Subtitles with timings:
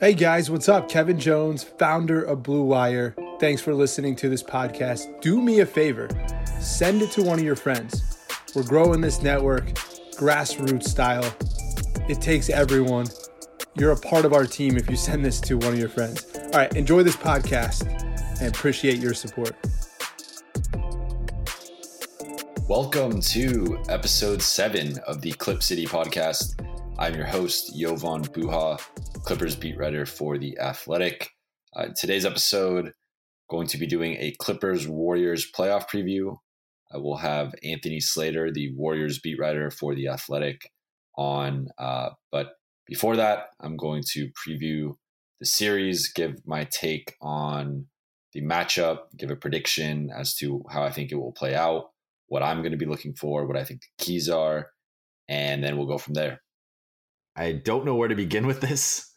[0.00, 0.88] Hey guys, what's up?
[0.88, 3.14] Kevin Jones, founder of Blue Wire.
[3.38, 5.20] Thanks for listening to this podcast.
[5.20, 6.08] Do me a favor,
[6.58, 8.18] send it to one of your friends.
[8.54, 9.74] We're growing this network,
[10.16, 11.30] grassroots style.
[12.08, 13.08] It takes everyone.
[13.74, 16.24] You're a part of our team if you send this to one of your friends.
[16.34, 17.86] All right, enjoy this podcast
[18.40, 19.54] and appreciate your support.
[22.66, 26.58] Welcome to episode seven of the Clip City podcast.
[26.98, 28.80] I'm your host, Jovan Buha,
[29.24, 31.30] Clippers beat writer for The Athletic.
[31.76, 32.92] Uh, today's episode,
[33.48, 36.36] going to be doing a Clippers Warriors playoff preview.
[36.92, 40.70] I will have Anthony Slater, the Warriors beat writer for The Athletic,
[41.16, 41.68] on.
[41.78, 42.54] Uh, but
[42.86, 44.96] before that, I'm going to preview
[45.38, 47.86] the series, give my take on
[48.32, 51.90] the matchup, give a prediction as to how I think it will play out,
[52.26, 54.70] what I'm going to be looking for, what I think the keys are,
[55.28, 56.42] and then we'll go from there.
[57.36, 59.09] I don't know where to begin with this.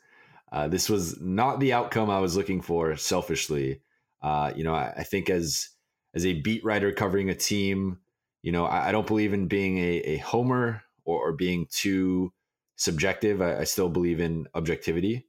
[0.54, 3.82] Uh, this was not the outcome I was looking for selfishly.
[4.22, 5.70] Uh, you know, I, I, think as
[6.14, 7.98] as a beat writer covering a team,
[8.44, 12.32] you know, I, I don't believe in being a, a homer or, or, being too
[12.76, 13.42] subjective.
[13.42, 15.26] I, I still believe in objectivity,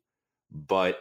[0.53, 0.99] but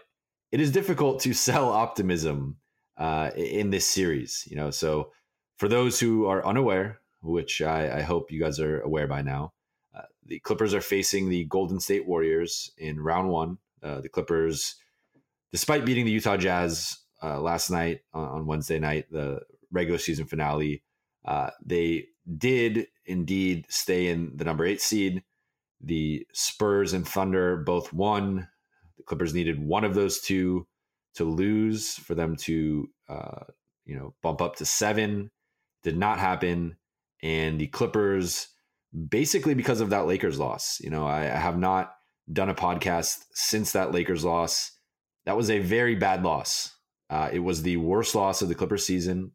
[0.53, 2.55] it is difficult to sell optimism
[2.97, 4.47] uh, in this series.
[4.49, 5.11] You know, so
[5.57, 9.51] for those who are unaware, which I, I hope you guys are aware by now,
[9.93, 13.57] uh, the Clippers are facing the Golden State Warriors in round one.
[13.83, 14.75] Uh, the Clippers,
[15.51, 19.41] despite beating the Utah Jazz uh, last night on, Wednesday night, the
[19.71, 20.83] regular season finale,
[21.25, 22.05] uh, they
[22.37, 25.23] did indeed stay in the number eight seed.
[25.81, 28.47] The Spurs and Thunder both won.
[28.97, 30.65] The Clippers needed one of those two
[31.15, 33.43] to lose for them to, uh,
[33.85, 35.29] you know, bump up to seven.
[35.83, 36.77] Did not happen,
[37.21, 38.47] and the Clippers
[39.09, 40.79] basically because of that Lakers loss.
[40.79, 41.93] You know, I, I have not
[42.31, 44.71] done a podcast since that Lakers loss.
[45.25, 46.75] That was a very bad loss.
[47.09, 49.31] Uh, it was the worst loss of the Clippers season.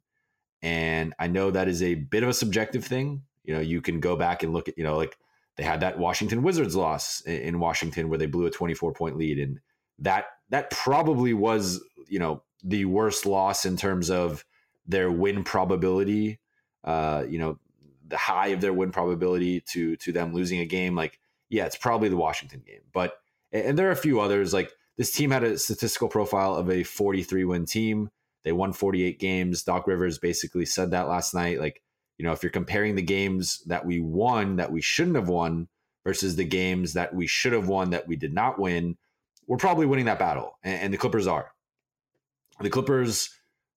[0.63, 3.23] And I know that is a bit of a subjective thing.
[3.45, 5.17] You know, you can go back and look at, you know, like
[5.57, 9.39] they had that Washington Wizards loss in Washington where they blew a 24 point lead.
[9.39, 9.61] And
[10.01, 14.45] that, that probably was, you know, the worst loss in terms of
[14.87, 16.41] their win probability.
[16.83, 17.59] Uh, you know,
[18.09, 21.19] the high of their win probability to to them losing a game, like
[21.49, 22.83] yeah, it's probably the Washington game.
[22.93, 23.15] But
[23.53, 24.53] and there are a few others.
[24.53, 28.11] Like this team had a statistical profile of a 43 win team.
[28.45, 29.63] They won 48 games.
[29.63, 31.61] Doc Rivers basically said that last night.
[31.61, 31.83] Like
[32.19, 35.69] you know, if you're comparing the games that we won that we shouldn't have won
[36.05, 38.97] versus the games that we should have won that we did not win,
[39.47, 40.59] we're probably winning that battle.
[40.63, 41.53] And, and the Clippers are.
[42.61, 43.31] The Clippers,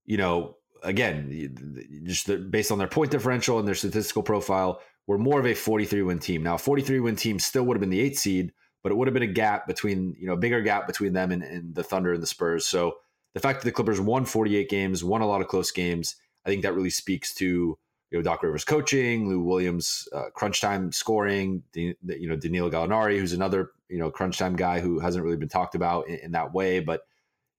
[0.05, 5.41] you know, again, just based on their point differential and their statistical profile, we're more
[5.41, 6.41] of a 43 win team.
[6.41, 9.09] Now, a 43 win team still would have been the eight seed, but it would
[9.09, 11.83] have been a gap between, you know, a bigger gap between them and, and the
[11.83, 12.65] Thunder and the Spurs.
[12.65, 12.93] So
[13.33, 16.49] the fact that the Clippers won 48 games, won a lot of close games, I
[16.49, 17.77] think that really speaks to, you
[18.17, 23.33] know, Doc Rivers coaching, Lou Williams, uh, crunch time scoring, you know, Danilo Gallinari, who's
[23.33, 26.53] another, you know, crunch time guy who hasn't really been talked about in, in that
[26.53, 27.01] way, but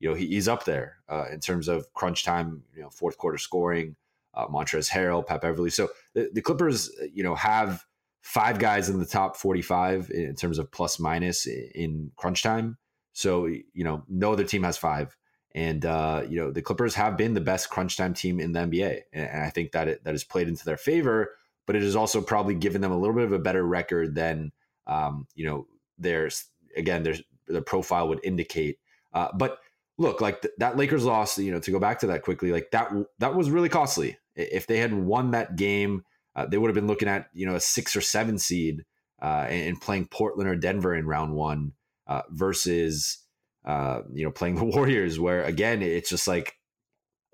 [0.00, 3.19] you know, he, he's up there uh, in terms of crunch time, you know, fourth
[3.19, 3.94] quarter scoring.
[4.34, 5.69] Uh, Montrezl Harrell, Pat Beverley.
[5.69, 7.84] So the, the Clippers, you know, have
[8.23, 12.78] five guys in the top 45 in terms of plus minus in crunch time.
[13.12, 15.17] So, you know, no other team has five.
[15.55, 18.61] And, uh, you know, the Clippers have been the best crunch time team in the
[18.61, 19.00] NBA.
[19.12, 21.34] And I think that it, that has played into their favor,
[21.67, 24.53] but it has also probably given them a little bit of a better record than,
[24.87, 25.67] um, you know,
[25.99, 28.79] there's, again, there's the profile would indicate.
[29.12, 29.58] Uh, but
[30.02, 32.70] look, like th- that Lakers loss, you know, to go back to that quickly, like
[32.72, 34.19] that that was really costly.
[34.34, 36.04] If they had won that game,
[36.34, 38.84] uh, they would have been looking at you know a six or seven seed
[39.22, 41.72] uh, and, playing Portland or Denver in round one
[42.06, 43.19] uh, versus
[43.64, 46.55] uh, you know playing the Warriors, where again it's just like.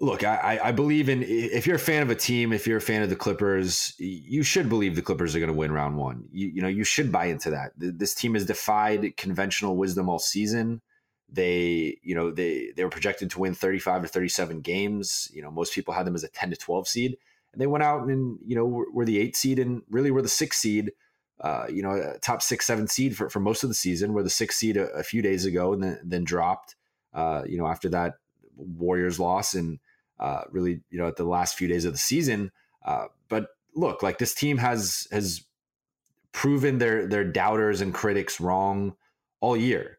[0.00, 2.80] Look, I, I believe in if you're a fan of a team, if you're a
[2.80, 6.22] fan of the Clippers, you should believe the Clippers are going to win round one.
[6.30, 7.72] You, you know, you should buy into that.
[7.76, 10.82] This team has defied conventional wisdom all season.
[11.30, 15.30] They, you know, they they were projected to win 35 or 37 games.
[15.32, 17.18] You know, most people had them as a 10 to 12 seed.
[17.52, 20.22] And they went out and, you know, were, were the eight seed and really were
[20.22, 20.92] the six seed
[21.40, 24.30] uh, you know, top six, seven seed for, for most of the season, were the
[24.30, 26.74] sixth seed a, a few days ago and then, then dropped,
[27.14, 28.14] uh, you know, after that
[28.56, 29.78] Warriors loss and
[30.18, 32.50] uh, really, you know, at the last few days of the season.
[32.84, 35.44] Uh, but look, like this team has has
[36.32, 38.96] proven their their doubters and critics wrong
[39.40, 39.97] all year.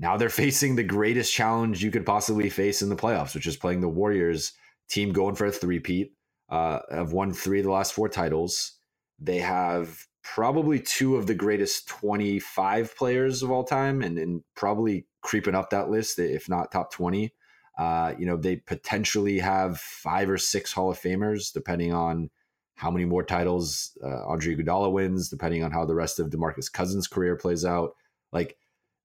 [0.00, 3.56] Now they're facing the greatest challenge you could possibly face in the playoffs, which is
[3.56, 4.52] playing the Warriors
[4.88, 6.12] team going for a three-peat.
[6.48, 8.72] Uh, have won three of the last four titles.
[9.20, 15.06] They have probably two of the greatest 25 players of all time and, and probably
[15.22, 17.32] creeping up that list, if not top 20.
[17.78, 22.30] Uh, you know, they potentially have five or six Hall of Famers, depending on
[22.74, 26.72] how many more titles uh, Andre Iguodala wins, depending on how the rest of DeMarcus
[26.72, 27.92] Cousins' career plays out.
[28.32, 28.56] Like,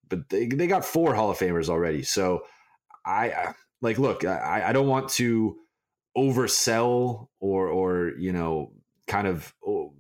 [0.10, 2.04] but they, they got four Hall of Famers already.
[2.04, 2.44] So
[3.06, 5.58] I like, look, I, I don't want to
[6.18, 8.72] oversell or, or, you know,
[9.08, 9.94] kind of oh,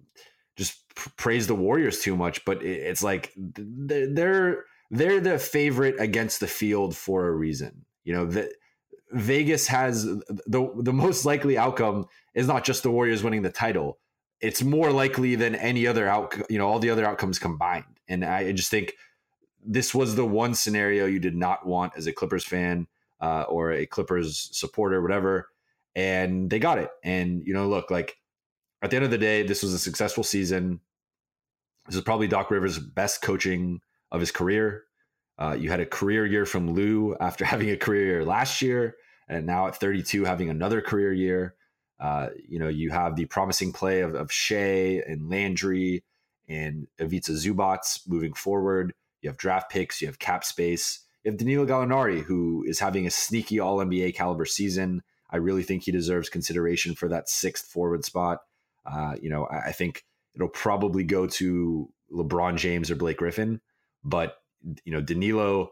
[0.55, 0.81] just
[1.17, 6.95] praise the Warriors too much, but it's like they're, they're the favorite against the field
[6.95, 7.85] for a reason.
[8.03, 8.51] You know, that
[9.11, 13.99] Vegas has the the most likely outcome is not just the Warriors winning the title.
[14.41, 17.99] It's more likely than any other out, you know, all the other outcomes combined.
[18.07, 18.93] And I just think
[19.65, 22.87] this was the one scenario you did not want as a Clippers fan
[23.21, 25.49] uh, or a Clippers supporter, whatever.
[25.95, 26.89] And they got it.
[27.03, 28.17] And you know, look, like
[28.81, 30.79] at the end of the day, this was a successful season.
[31.87, 33.81] This is probably Doc Rivers' best coaching
[34.11, 34.83] of his career.
[35.37, 38.95] Uh, you had a career year from Lou after having a career year last year,
[39.27, 41.55] and now at 32 having another career year.
[41.99, 46.03] Uh, you know, you have the promising play of, of Shai and Landry
[46.47, 48.93] and Ivica Zubac moving forward.
[49.25, 50.99] You have draft picks, you have cap space.
[51.23, 55.01] You have Danilo Gallinari, who is having a sneaky All NBA caliber season.
[55.31, 58.41] I really think he deserves consideration for that sixth forward spot.
[58.85, 60.05] Uh, you know, I, I think
[60.35, 63.61] it'll probably go to LeBron James or Blake Griffin,
[64.03, 64.35] but
[64.83, 65.71] you know, Danilo,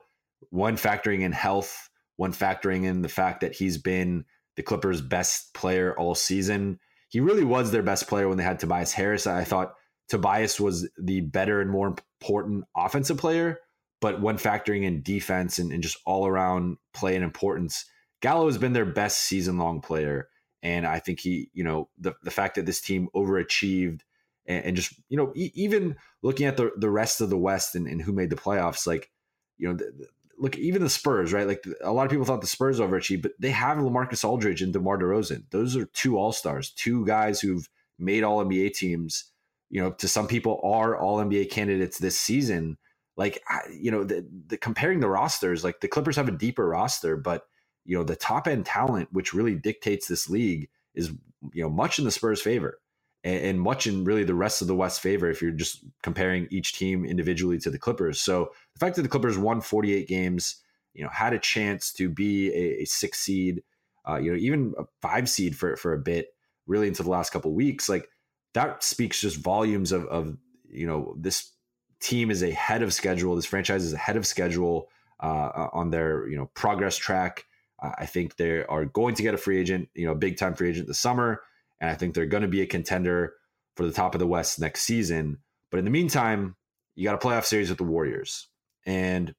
[0.50, 5.54] one factoring in health, one factoring in the fact that he's been the Clippers' best
[5.54, 6.80] player all season.
[7.10, 9.28] He really was their best player when they had Tobias Harris.
[9.28, 9.76] I thought
[10.10, 13.60] Tobias was the better and more important offensive player,
[14.02, 17.86] but when factoring in defense and, and just all around play and importance,
[18.22, 20.30] Gallo has been their best season long player.
[20.62, 24.00] And I think he, you know, the, the fact that this team overachieved
[24.46, 27.76] and, and just you know e- even looking at the the rest of the West
[27.76, 29.12] and, and who made the playoffs, like
[29.58, 29.76] you know.
[29.76, 30.08] The, the,
[30.40, 31.48] look, even the Spurs, right?
[31.48, 34.74] Like a lot of people thought the Spurs overachieved, but they have LaMarcus Aldridge and
[34.74, 35.44] DeMar DeRozan.
[35.52, 39.26] Those are two All Stars, two guys who've made All NBA teams.
[39.74, 42.78] You know, to some people are All NBA candidates this season.
[43.18, 43.42] Like,
[43.72, 47.48] you know, the, the comparing the rosters, like the Clippers have a deeper roster, but
[47.84, 51.10] you know the top end talent, which really dictates this league, is
[51.54, 52.80] you know much in the Spurs' favor
[53.24, 56.48] and, and much in really the rest of the West favor if you're just comparing
[56.52, 58.22] each team individually to the Clippers.
[58.22, 60.58] So the fact that the Clippers won 48 games,
[60.94, 63.64] you know, had a chance to be a, a six seed,
[64.08, 66.28] uh, you know, even a five seed for for a bit,
[66.68, 68.08] really into the last couple weeks, like
[68.54, 70.38] that speaks just volumes of of
[70.70, 71.52] you know this
[72.00, 73.36] team is ahead of schedule.
[73.36, 74.90] This franchise is ahead of schedule
[75.20, 77.46] uh, on their you know progress track.
[77.82, 80.54] Uh, I think they are going to get a free agent, you know, big time
[80.54, 81.42] free agent this summer.
[81.80, 83.34] And I think they're going to be a contender
[83.76, 85.40] for the top of the West next season.
[85.70, 86.56] But in the meantime,
[86.96, 88.48] you got a playoff series with the Warriors.
[88.86, 89.34] And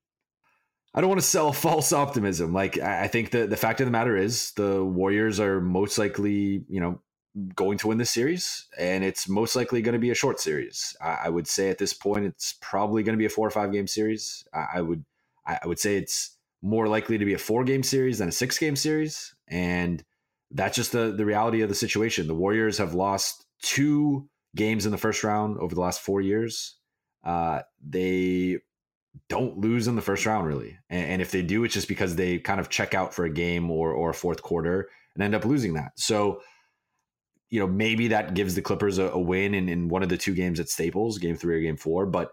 [0.95, 2.53] I don't want to sell false optimism.
[2.53, 6.65] Like I think the the fact of the matter is the Warriors are most likely,
[6.69, 7.01] you know,
[7.55, 10.97] going to win this series, and it's most likely going to be a short series.
[11.01, 13.51] I, I would say at this point, it's probably going to be a four or
[13.51, 14.45] five game series.
[14.53, 15.05] I, I would
[15.47, 18.33] I, I would say it's more likely to be a four game series than a
[18.33, 20.03] six game series, and
[20.51, 22.27] that's just the the reality of the situation.
[22.27, 26.77] The Warriors have lost two games in the first round over the last four years.
[27.25, 28.59] Uh, they
[29.29, 32.17] don't lose in the first round really, and, and, if they do, it's just because
[32.17, 35.35] they kind of check out for a game or or a fourth quarter and end
[35.35, 35.93] up losing that.
[35.97, 36.41] So,
[37.55, 40.17] you know, maybe that gives the Clippers a, a win in, in one of the
[40.17, 42.07] two games at Staples, game three or game four.
[42.07, 42.33] But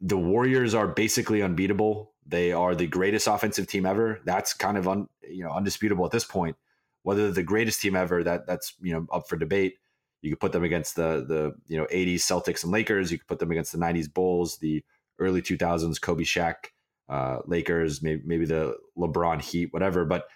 [0.00, 2.12] the Warriors are basically unbeatable.
[2.26, 4.20] They are the greatest offensive team ever.
[4.24, 6.56] That's kind of un, you know undisputable at this point
[7.02, 9.78] whether they're the greatest team ever, that that's you know up for debate.
[10.22, 13.10] You could put them against the the you know 80s Celtics and Lakers.
[13.10, 14.84] You could put them against the 90s Bulls, the
[15.18, 16.54] early 2000s Kobe Shaq
[17.08, 20.04] uh, Lakers, maybe maybe the LeBron Heat, whatever.
[20.04, 20.26] But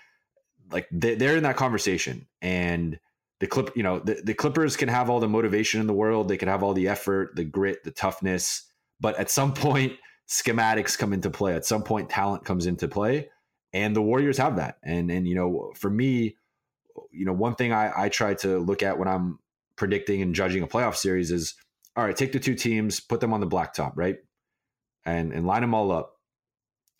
[0.71, 2.99] like they, they're in that conversation, and
[3.41, 6.29] the clip you know the, the Clippers can have all the motivation in the world.
[6.29, 8.65] They can have all the effort, the grit, the toughness,
[9.01, 9.95] but at some point
[10.29, 11.55] schematics come into play.
[11.55, 13.29] At some point talent comes into play,
[13.73, 14.79] and the Warriors have that.
[14.83, 16.37] And and you know for me
[17.11, 19.39] you know, one thing I, I try to look at when I'm
[19.77, 21.55] predicting and judging a playoff series is
[21.97, 24.17] all right, take the two teams, put them on the blacktop, right?
[25.05, 26.17] And and line them all up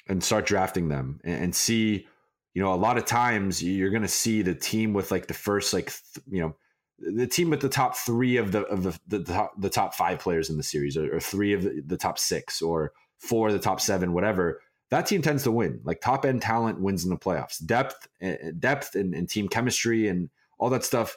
[0.09, 2.07] and start drafting them and, and see,
[2.55, 5.35] you know, a lot of times you're going to see the team with like the
[5.35, 6.57] first like th- you know,
[6.99, 10.19] the team with the top 3 of the of the the top, the top 5
[10.21, 13.53] players in the series or, or 3 of the, the top 6 or 4 of
[13.53, 14.61] the top 7 whatever.
[14.91, 15.81] That team tends to win.
[15.83, 17.65] Like top end talent wins in the playoffs.
[17.65, 21.17] Depth, eh, eh, depth, and, and team chemistry and all that stuff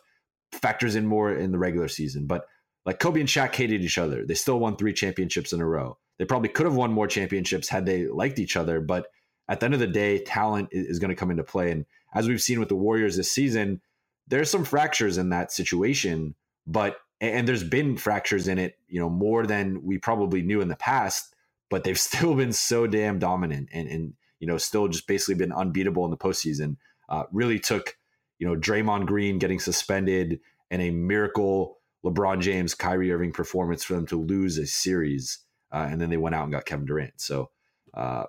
[0.51, 2.25] factors in more in the regular season.
[2.25, 2.45] But
[2.85, 4.25] like Kobe and Shaq hated each other.
[4.25, 5.97] They still won three championships in a row.
[6.17, 8.79] They probably could have won more championships had they liked each other.
[8.79, 9.07] But
[9.49, 11.71] at the end of the day, talent is going to come into play.
[11.71, 13.81] And as we've seen with the Warriors this season,
[14.27, 16.35] there's some fractures in that situation.
[16.65, 20.67] But and there's been fractures in it, you know, more than we probably knew in
[20.67, 21.33] the past.
[21.69, 25.53] But they've still been so damn dominant and and you know still just basically been
[25.53, 26.77] unbeatable in the postseason.
[27.09, 27.95] Uh, really took
[28.39, 30.39] you know, Draymond Green getting suspended
[30.69, 35.39] and a miracle LeBron James, Kyrie Irving performance for them to lose a series.
[35.71, 37.19] Uh, and then they went out and got Kevin Durant.
[37.19, 37.49] So,
[37.93, 38.25] uh,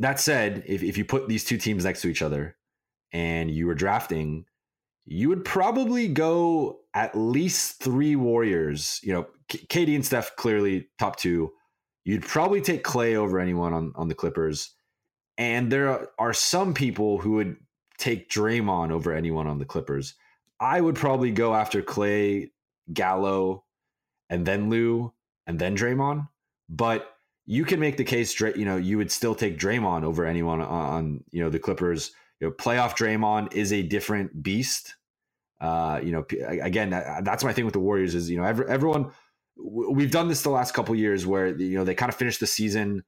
[0.00, 2.56] that said, if, if you put these two teams next to each other
[3.12, 4.46] and you were drafting,
[5.04, 8.98] you would probably go at least three Warriors.
[9.02, 11.52] You know, K- KD and Steph clearly top two.
[12.04, 14.74] You'd probably take Klay over anyone on, on the Clippers.
[15.36, 17.56] And there are some people who would
[17.98, 20.14] take Draymond over anyone on the Clippers.
[20.58, 22.50] I would probably go after Klay,
[22.92, 23.64] Gallo,
[24.30, 25.12] and then Lou,
[25.46, 26.26] and then Draymond.
[26.70, 27.10] But
[27.50, 31.24] you can make the case, you know, you would still take Draymond over anyone on,
[31.32, 32.12] you know, the Clippers.
[32.38, 34.94] You know, playoff Draymond is a different beast.
[35.60, 36.24] Uh, you know,
[36.62, 39.10] again, that's my thing with the Warriors is, you know, every, everyone,
[39.56, 42.46] we've done this the last couple years where, you know, they kind of finished the
[42.46, 43.02] season,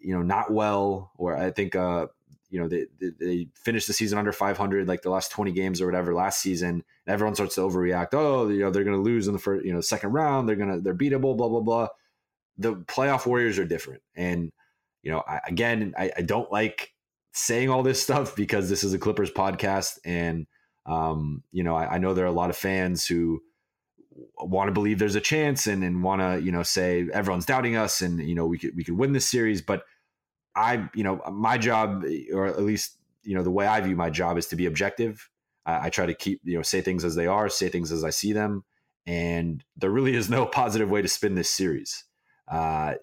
[0.00, 2.06] you know, not well, or I think, uh,
[2.48, 5.86] you know they, they finished the season under 500 like the last 20 games or
[5.86, 9.32] whatever last season everyone starts to overreact oh you know they're going to lose in
[9.32, 11.88] the first you know second round they're going to they're beatable blah blah blah
[12.58, 14.52] the playoff warriors are different and
[15.02, 16.92] you know I, again I, I, don't like
[17.32, 20.46] saying all this stuff because this is a clippers podcast and
[20.86, 23.42] um, you know I, I know there are a lot of fans who
[24.38, 27.76] want to believe there's a chance and, and want to you know say everyone's doubting
[27.76, 29.84] us and you know we could we could win this series but
[30.54, 34.10] I, you know, my job, or at least, you know, the way I view my
[34.10, 35.28] job is to be objective.
[35.66, 38.04] I, I try to keep, you know, say things as they are, say things as
[38.04, 38.64] I see them.
[39.06, 42.04] And there really is no positive way to spin this series.
[42.48, 42.94] Uh,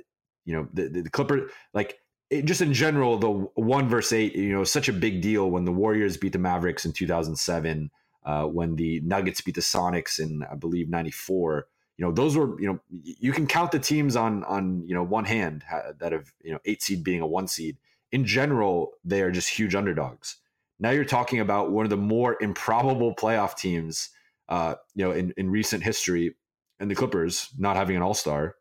[0.46, 4.54] you know, the, the, Clipper, like it, just in general, the one verse eight, you
[4.54, 7.92] know, such a big deal when the Warriors beat the Mavericks in 2007,
[8.26, 11.68] uh, when the Nuggets beat the Sonics in, I believe, 94
[12.02, 15.04] you know those were you know you can count the teams on on you know
[15.04, 15.64] one hand
[16.00, 17.78] that have you know eight seed being a one seed.
[18.12, 20.38] In general they are just huge underdogs.
[20.80, 24.10] Now you're talking about one of the more improbable playoff teams
[24.50, 26.34] uh you know in in recent history
[26.80, 28.56] and the clippers not having an all-star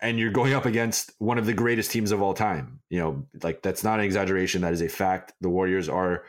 [0.00, 3.24] and you're going up against one of the greatest teams of all time you know
[3.42, 6.24] like that's not an exaggeration that is a fact the warriors are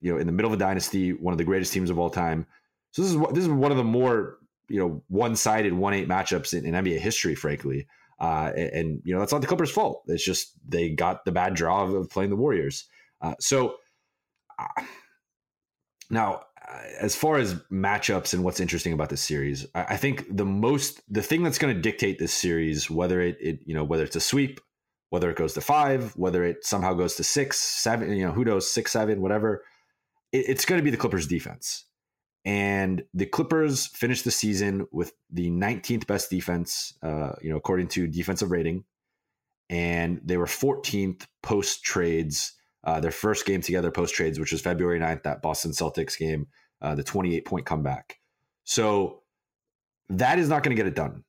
[0.00, 2.10] you know in the middle of a dynasty one of the greatest teams of all
[2.10, 2.46] time
[2.94, 4.38] so this is this is one of the more
[4.68, 7.86] you know one-sided one-eight matchups in, in NBA history, frankly.
[8.20, 10.04] Uh, and, and, you know that's not the Clippers' fault.
[10.06, 12.84] It's just they got the bad draw of, of playing the Warriors.
[13.20, 13.76] Uh, so
[14.58, 14.82] uh,
[16.10, 16.42] now,
[17.00, 21.22] as far as matchups and what's interesting about this series, I, think the most the
[21.22, 24.20] thing that's going to dictate this series, whether it, it you know whether it's a
[24.20, 24.60] sweep,
[25.10, 28.44] whether it goes to five, whether it somehow goes to six, seven, you know who
[28.44, 29.64] knows six, seven, whatever,
[30.32, 31.84] it, it's going to be the Clippers' defense.
[32.44, 37.88] And the Clippers finished the season with the 19th best defense, uh, you know, according
[37.88, 38.84] to defensive rating.
[39.70, 42.52] And they were 14th post trades,
[42.84, 46.48] uh, their first game together post trades, which was February 9th, that Boston Celtics game,
[46.84, 48.18] uh, the 28 point comeback.
[48.64, 49.22] So
[50.08, 51.24] that is not going to get it done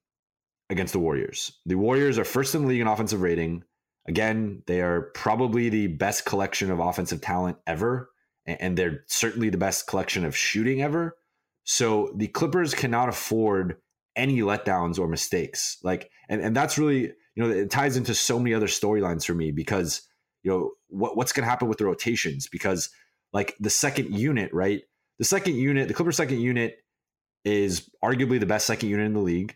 [0.70, 1.52] against the Warriors.
[1.66, 3.64] The Warriors are first in the league in offensive rating.
[4.08, 8.10] Again, they are probably the best collection of offensive talent ever
[8.46, 11.18] and they're certainly the best collection of shooting ever.
[11.64, 13.78] So the Clippers cannot afford
[14.16, 15.78] any letdowns or mistakes.
[15.84, 19.34] Like, and, and that's really, you know, it ties into so many other storylines for
[19.34, 20.04] me because,
[20.44, 22.48] you know, what, what's going to happen with the rotations?
[22.48, 22.90] Because,
[23.34, 24.84] like, the second unit, right?
[25.20, 26.78] The second unit, the Clippers' second unit
[27.44, 29.56] is arguably the best second unit in the league.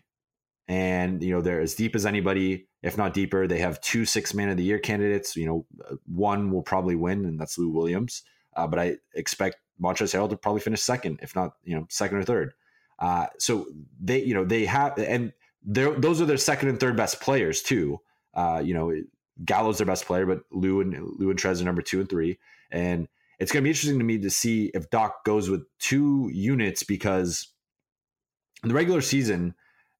[0.68, 3.46] And, you know, they're as deep as anybody, if not deeper.
[3.46, 5.36] They have two six man of the year candidates.
[5.36, 8.22] You know, one will probably win, and that's Lou Williams.
[8.56, 12.18] Uh, but I expect Montrezl Harrell to probably finish second, if not you know second
[12.18, 12.52] or third.
[12.98, 13.66] Uh, so
[14.00, 15.32] they you know they have and
[15.64, 17.98] those are their second and third best players too.
[18.34, 18.94] Uh, you know
[19.44, 22.38] Gallo's their best player, but Lou and Lou and Trez are number two and three.
[22.70, 23.08] And
[23.40, 26.82] it's going to be interesting to me to see if Doc goes with two units
[26.82, 27.48] because
[28.62, 29.54] in the regular season,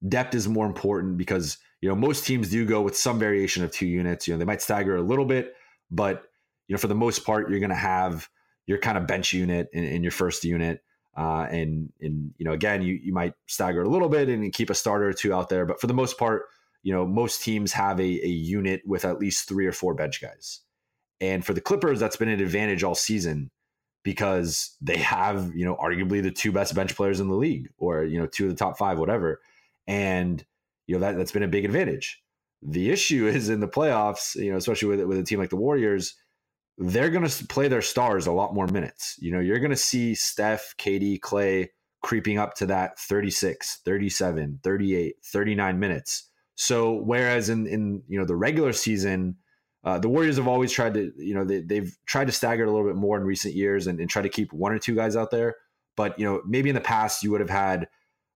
[0.06, 3.72] depth is more important because you know most teams do go with some variation of
[3.72, 4.28] two units.
[4.28, 5.54] You know they might stagger a little bit,
[5.90, 6.24] but
[6.68, 8.28] you know for the most part you're going to have
[8.66, 10.82] your kind of bench unit in, in your first unit.
[11.16, 14.68] Uh, and and you know again you you might stagger a little bit and keep
[14.68, 16.42] a starter or two out there, but for the most part,
[16.82, 20.20] you know most teams have a, a unit with at least three or four bench
[20.20, 20.60] guys.
[21.20, 23.50] And for the Clippers, that's been an advantage all season
[24.02, 28.04] because they have, you know, arguably the two best bench players in the league or,
[28.04, 29.40] you know, two of the top five, whatever.
[29.86, 30.44] And,
[30.86, 32.22] you know, that, that's been a big advantage.
[32.62, 35.56] The issue is in the playoffs, you know, especially with, with a team like the
[35.56, 36.14] Warriors,
[36.78, 39.16] they're going to play their stars a lot more minutes.
[39.18, 41.68] You know, you're going to see Steph, KD, Klay
[42.02, 46.30] creeping up to that 36, 37, 38, 39 minutes.
[46.54, 49.36] So whereas in in you know the regular season,
[49.82, 52.70] uh, the Warriors have always tried to, you know, they, have tried to stagger a
[52.70, 55.16] little bit more in recent years and, and, try to keep one or two guys
[55.16, 55.56] out there.
[55.96, 57.88] But, you know, maybe in the past you would have had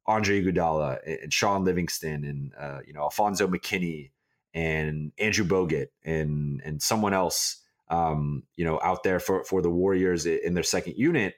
[0.06, 4.10] Andre Iguodala and Shaun Livingston and, uh, you know, Alfonzo McKinnie
[4.54, 9.70] and Andrew Bogut and, and someone else, um, you know, out there for, for the
[9.70, 11.34] Warriors in their second unit.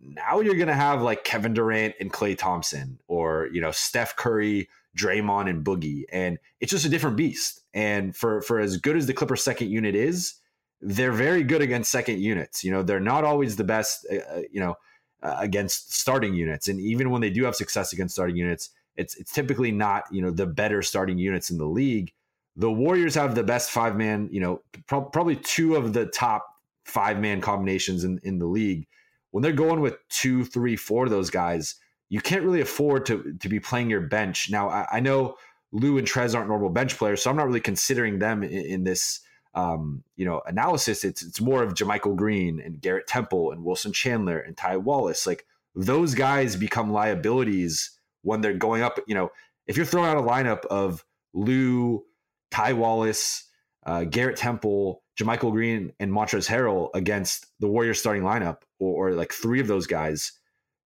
[0.00, 4.16] Now you're going to have like Kevin Durant and Klay Thompson or, you know, Steph
[4.16, 7.62] Curry, Draymond and Boogie, and it's just a different beast.
[7.72, 10.34] And for for as good as the Clippers second unit is,
[10.80, 12.62] they're very good against second units.
[12.62, 14.06] You know, they're not always the best.
[14.10, 14.76] Uh, uh, you know,
[15.22, 19.16] uh, against starting units, and even when they do have success against starting units, it's
[19.16, 22.12] it's typically not you know the better starting units in the league.
[22.56, 24.28] The Warriors have the best five man.
[24.30, 26.46] You know, pro- probably two of the top
[26.84, 28.86] five man combinations in in the league.
[29.30, 31.74] When they're going with two, three, four of those guys
[32.14, 34.48] you can't really afford to to be playing your bench.
[34.48, 35.34] Now, I, I know
[35.72, 38.84] Lou and Trez aren't normal bench players, so I'm not really considering them in, in
[38.84, 39.18] this
[39.54, 41.02] um, you know analysis.
[41.02, 45.26] It's it's more of JaMychal Green and Garrett Temple and Wilson Chandler and Ty Wallace.
[45.26, 45.44] Like
[45.74, 49.00] those guys become liabilities when they're going up.
[49.08, 49.32] You know,
[49.66, 52.04] if you're throwing out a lineup of Lou,
[52.52, 53.42] Ty Wallace,
[53.86, 59.14] uh, Garrett Temple, JaMychal Green, and Montrezl Harrell against the Warriors starting lineup, or, or
[59.14, 60.30] like three of those guys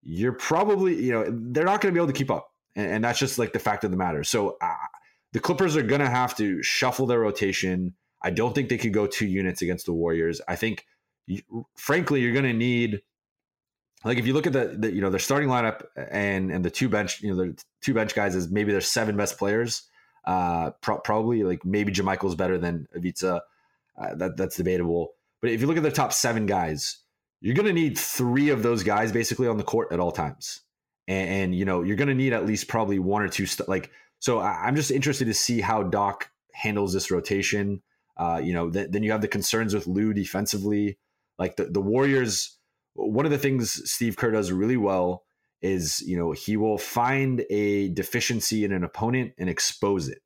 [0.02, 2.52] you're probably, you know, they're not going to be able to keep up.
[2.76, 4.24] And, and, that's just like the fact of the matter.
[4.24, 4.74] So uh,
[5.32, 7.94] the Clippers are going to have to shuffle their rotation.
[8.22, 10.40] I don't think they could go two units against the Warriors.
[10.48, 10.86] I think,
[11.76, 13.02] frankly, you're going to need,
[14.04, 16.70] like, if you look at the, the, you know, their starting lineup and and the
[16.70, 19.82] two bench, you know, the two bench guys is maybe their seven best players.
[20.24, 23.42] Uh, pro- probably like maybe JaMychal's better than Ivica.
[23.96, 25.14] Uh, that that's debatable.
[25.40, 26.98] But if you look at the top seven guys,
[27.40, 30.60] you're going to need three of those guys basically on the court at all times.
[31.06, 33.46] And, and you know, you're going to need at least probably one or two.
[33.46, 37.82] St- like, so I'm just interested to see how Doc handles this rotation.
[38.16, 40.98] Uh, you know, th- then you have the concerns with Lou defensively.
[41.38, 42.58] Like the, the Warriors,
[42.94, 45.24] one of the things Steve Kerr does really well
[45.62, 50.18] is, you know, he will find a deficiency in an opponent and expose it.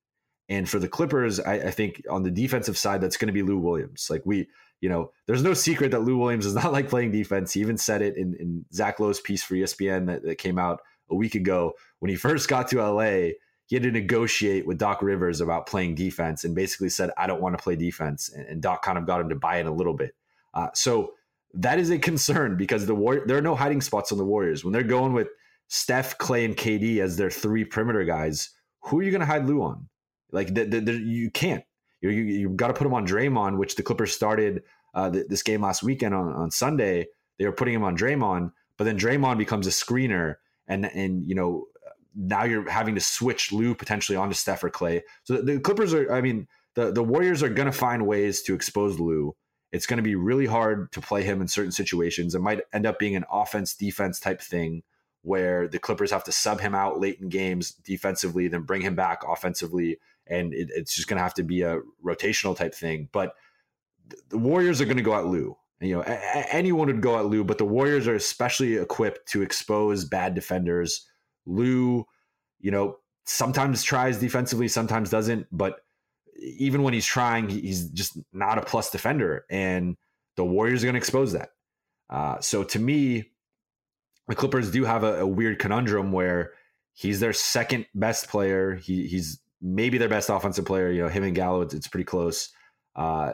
[0.48, 3.42] And for the Clippers, I, I think on the defensive side, that's going to be
[3.42, 4.08] Lou Williams.
[4.10, 4.48] Like we,
[4.82, 7.52] you know, there's no secret that Lou Williams is not like playing defense.
[7.54, 10.80] He even said it in, in Zach Lowe's piece for ESPN that, that came out
[11.08, 11.72] a week ago.
[12.00, 13.30] When he first got to LA,
[13.66, 17.40] he had to negotiate with Doc Rivers about playing defense and basically said, I don't
[17.40, 18.28] want to play defense.
[18.28, 20.14] And, and Doc kind of got him to buy it a little bit.
[20.52, 21.14] Uh, so
[21.54, 24.64] that is a concern because the War- there are no hiding spots on the Warriors.
[24.64, 25.28] When they're going with
[25.68, 29.46] Steph, Klay, and KD as their three perimeter guys, who are you going to hide
[29.46, 29.88] Lou on?
[30.32, 31.62] Like, the, the, the, you can't.
[32.02, 34.62] You you, you've got to put him on Draymond, which the Clippers started
[34.94, 37.06] uh, th- this game last weekend on, on Sunday.
[37.38, 40.36] They were putting him on Draymond, but then Draymond becomes a screener,
[40.68, 41.66] and and you know
[42.14, 45.00] now you're having to switch Lou potentially onto Steph or Klay.
[45.24, 48.42] So the, the Clippers are, I mean, the the Warriors are going to find ways
[48.42, 49.34] to expose Lou.
[49.72, 52.34] It's going to be really hard to play him in certain situations.
[52.34, 54.82] It might end up being an offense defense type thing
[55.22, 58.94] where the Clippers have to sub him out late in games defensively, then bring him
[58.94, 59.98] back offensively
[60.32, 63.08] and it, it's just going to have to be a rotational type thing.
[63.12, 63.34] But
[64.28, 65.56] the Warriors are going to go at Lou.
[65.80, 69.42] You know, a- anyone would go at Lou, but the Warriors are especially equipped to
[69.42, 71.06] expose bad defenders.
[71.46, 72.06] Lou,
[72.60, 75.80] you know, sometimes tries defensively, sometimes doesn't, but
[76.38, 79.96] even when he's trying, he's just not a plus defender, and
[80.36, 81.50] the Warriors are going to expose that.
[82.10, 83.30] Uh, so to me,
[84.28, 86.52] the Clippers do have a, a, weird conundrum where
[86.92, 88.76] he's their second best player.
[88.76, 90.90] He, he's maybe their best offensive player.
[90.90, 92.50] You know, him and Gallo, it's, it's pretty close.
[92.96, 93.32] Uh,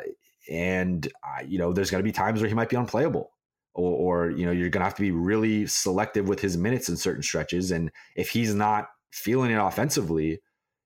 [0.50, 3.30] and uh, you know, there's going to be times where he might be unplayable,
[3.74, 6.88] or, or you know, you're going to have to be really selective with his minutes
[6.88, 7.70] in certain stretches.
[7.70, 10.40] And if he's not feeling it offensively,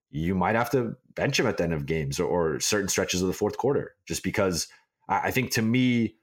[0.09, 3.21] you might have to bench him at the end of games or, or certain stretches
[3.21, 4.67] of the fourth quarter, just because
[5.07, 6.15] I, I think to me,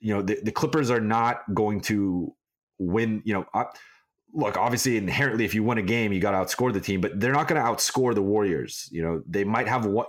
[0.00, 2.34] you know, the, the, Clippers are not going to
[2.78, 3.22] win.
[3.24, 3.64] You know, uh,
[4.36, 7.18] look, obviously, inherently, if you win a game, you got to outscore the team, but
[7.18, 8.88] they're not going to outscore the Warriors.
[8.92, 10.06] You know, they might have one.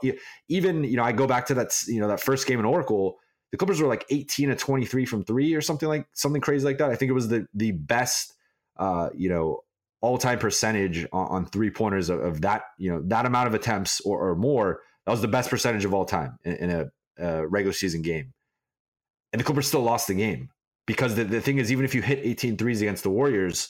[0.49, 3.17] Even you know, I go back to that you know that first game in Oracle.
[3.51, 6.77] The Clippers were like 18 to 23 from three or something like something crazy like
[6.79, 6.89] that.
[6.89, 8.33] I think it was the the best
[8.75, 9.61] uh, you know
[10.01, 13.53] all time percentage on, on three pointers of, of, that you know that amount of
[13.53, 14.81] attempts or, or, more.
[15.05, 16.85] That was the best percentage of all time in, in a,
[17.17, 18.33] a regular season game,
[19.31, 20.49] and the Clippers still lost the game
[20.85, 23.69] because the, the thing is, even if you hit 18 threes against the Warriors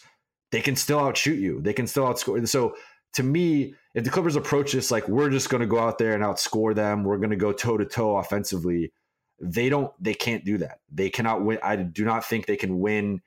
[0.51, 1.61] they can still outshoot you.
[1.61, 2.47] They can still outscore.
[2.47, 2.75] So
[3.13, 6.13] to me, if the Clippers approach this like we're just going to go out there
[6.13, 8.93] and outscore them, we're going to go toe to toe offensively.
[9.39, 9.91] They don't.
[9.99, 10.79] They can't do that.
[10.91, 11.59] They cannot win.
[11.63, 13.21] I do not think they can win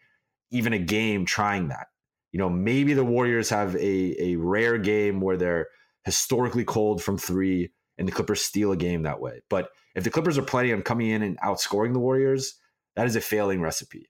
[0.51, 1.89] even a game trying that.
[2.33, 5.69] You know, maybe the Warriors have a a rare game where they're
[6.05, 9.41] historically cold from three, and the Clippers steal a game that way.
[9.49, 12.55] But if the Clippers are planning on coming in and outscoring the Warriors,
[12.97, 14.09] that is a failing recipe.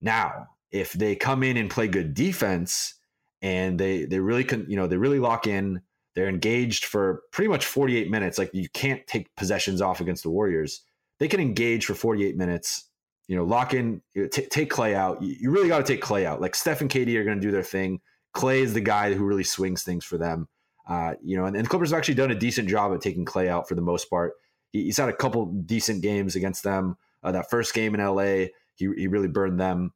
[0.00, 2.94] Now, if they come in and play good defense
[3.42, 5.80] and they they really can you know they really lock in
[6.14, 10.30] they're engaged for pretty much 48 minutes like you can't take possessions off against the
[10.30, 10.82] warriors
[11.18, 12.86] they can engage for 48 minutes
[13.28, 15.22] you know lock in t- take Klay out.
[15.22, 16.40] You really got to take Klay out.
[16.40, 18.00] Like steph and KD are going to do their thing.
[18.34, 20.48] Klay is the guy who really swings things for them.
[20.88, 23.24] Uh, you know and, and the clippers have actually done a decent job at taking
[23.24, 24.34] Klay out for the most part.
[24.72, 26.96] He, he's had a couple decent games against them.
[27.22, 28.48] Uh, that first game in la he,
[28.96, 29.92] he really burned them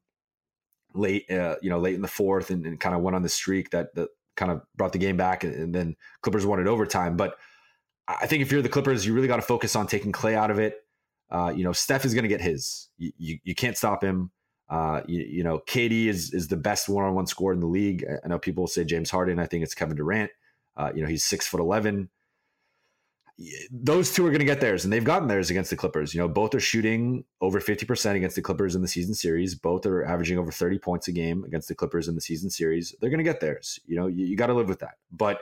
[0.94, 3.28] late, uh, you know, late in the fourth, and, and kind of went on the
[3.28, 6.66] streak that that kind of brought the game back, and, and then Clippers won it
[6.66, 7.16] overtime.
[7.16, 7.36] But
[8.08, 10.50] I think if you're the Clippers, you really got to focus on taking Klay out
[10.50, 10.76] of it.
[11.30, 12.88] Uh, you know, Steph is going to get his.
[12.98, 14.30] You, you, you can't stop him.
[14.68, 17.66] Uh, you, you, know, KD is is the best one on one scorer in the
[17.66, 18.04] league.
[18.24, 19.38] I know people say James Harden.
[19.38, 20.30] I think it's Kevin Durant.
[20.76, 22.08] Uh, you know, he's six foot eleven
[23.70, 26.14] those two are going to get theirs, and they've gotten theirs against the Clippers.
[26.14, 29.54] You know, both are shooting over 50% against the Clippers in the season series.
[29.54, 32.94] Both are averaging over 30 points a game against the Clippers in the season series.
[33.00, 33.80] They're going to get theirs.
[33.86, 34.96] You know, you, you got to live with that.
[35.10, 35.40] But,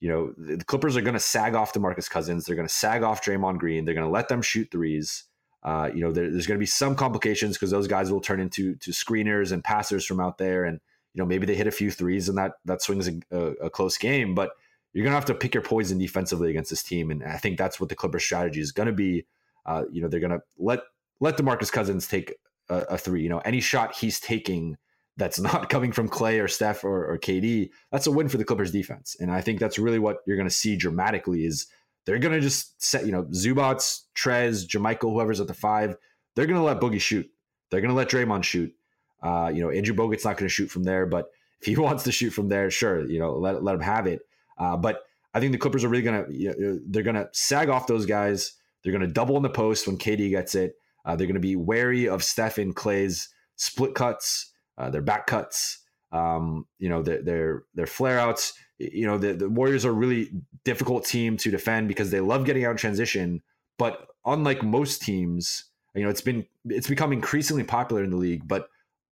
[0.00, 2.44] you know, the Clippers are going to sag off DeMarcus Cousins.
[2.44, 3.84] They're going to sag off Draymond Green.
[3.84, 5.24] They're going to let them shoot threes.
[5.62, 8.40] Uh, you know, there, there's going to be some complications because those guys will turn
[8.40, 10.64] into to screeners and passers from out there.
[10.64, 10.80] And,
[11.14, 13.70] you know, maybe they hit a few threes and that, that swings a, a, a
[13.70, 14.34] close game.
[14.34, 14.50] But,
[14.92, 17.10] you're going to have to pick your poison defensively against this team.
[17.10, 19.26] And I think that's what the Clippers strategy is going to be.
[19.64, 20.80] Uh, you know, they're going to let,
[21.20, 22.34] let DeMarcus Cousins take
[22.68, 24.76] a, a, three, you know, any shot he's taking
[25.16, 28.44] that's not coming from Klay or Steph or, or KD, that's a win for the
[28.44, 29.16] Clippers defense.
[29.20, 31.66] And I think that's really what you're going to see dramatically is
[32.04, 35.96] they're going to just set, you know, Zubac, Trez, JaMychal, whoever's at the five,
[36.34, 37.28] they're going to let Boogie shoot.
[37.70, 38.74] They're going to let Draymond shoot.
[39.22, 41.26] Uh, you know, Andrew Bogut's not going to shoot from there, but
[41.60, 44.20] if he wants to shoot from there, sure, you know, let, let him have it.
[44.58, 45.02] Uh, but
[45.34, 47.86] I think the Clippers are really going to, you know, they're going to sag off
[47.86, 48.52] those guys.
[48.82, 50.76] They're going to double in the post when KD gets it.
[51.04, 55.26] Uh, they're going to be wary of Steph and Klay's split cuts, uh, their back
[55.26, 55.78] cuts,
[56.12, 58.52] um, you know, their, their, their flare outs.
[58.78, 60.30] You know, the, the Warriors are a really
[60.64, 63.42] difficult team to defend because they love getting out in transition.
[63.78, 68.46] But unlike most teams, you know, it's been, it's become increasingly popular in the league.
[68.46, 68.68] But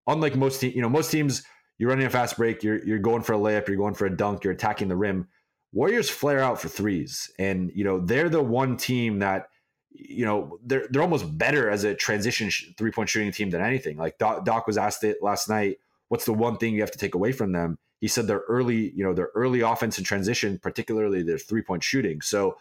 [0.07, 1.43] unlike most teams, you know, most teams,
[1.77, 4.15] you're running a fast break, you're, you're going for a layup, you're going for a
[4.15, 5.27] dunk, you're attacking the rim
[5.73, 9.47] Warriors flare out for threes, and you know they're the one team that
[9.91, 13.61] you know they're they're almost better as a transition sh- three point shooting team than
[13.61, 13.97] anything.
[13.97, 15.77] Like Doc, Doc, was asked it last night.
[16.09, 17.77] What's the one thing you have to take away from them?
[17.99, 21.83] He said their early, you know, their early offense and transition, particularly their three point
[21.83, 22.19] shooting.
[22.19, 22.57] So,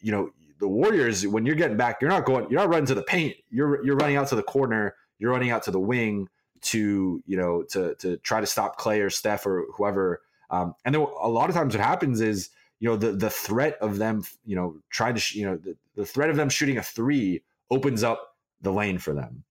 [0.00, 2.94] you know, the Warriors, when you're getting back, you're not going, you're not running to
[2.94, 3.36] the paint.
[3.50, 4.94] You're you're running out to the corner.
[5.18, 6.28] You're running out to the wing
[6.62, 10.20] to you know to to try to stop Klay or Steph or whoever
[10.52, 13.76] um, and then a lot of times what happens is, you know, the the threat
[13.80, 16.76] of them, you know, trying to, sh- you know, the, the threat of them shooting
[16.76, 19.44] a three opens up the lane for them.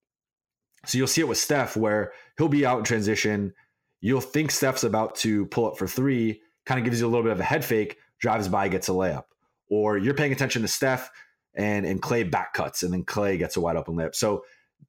[0.85, 3.53] So you'll see it with Steph where he'll be out in transition.
[3.99, 7.23] You'll think Steph's about to pull up for three, kind of gives you a little
[7.23, 9.25] bit of a head fake, drives by, gets a layup.
[9.69, 11.09] Or you're paying attention to Steph
[11.55, 14.15] and and Klay back cuts, and then Klay gets a wide open layup.
[14.15, 14.43] So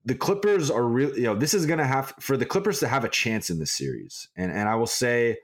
[0.05, 2.89] the Clippers are really, you know, this is going to have for the Clippers to
[2.89, 4.29] have a chance in this series.
[4.37, 5.39] And and I will say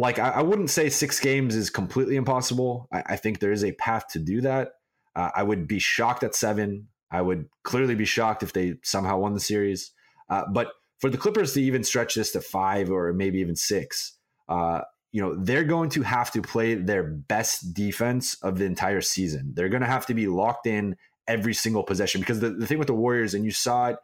[0.00, 2.88] like I, I, wouldn't say six games is completely impossible.
[2.90, 4.72] I, I think there is a path to do that.
[5.14, 6.88] Uh, I would be shocked at seven.
[7.10, 9.92] I would clearly be shocked if they somehow won the series.
[10.30, 14.16] Uh, but for the Clippers to even stretch this to five or maybe even six,
[14.48, 14.80] uh,
[15.12, 19.52] you know, they're going to have to play their best defense of the entire season.
[19.54, 20.96] They're going to have to be locked in
[21.28, 23.96] every single possession because the, the thing with the Warriors, and you saw it,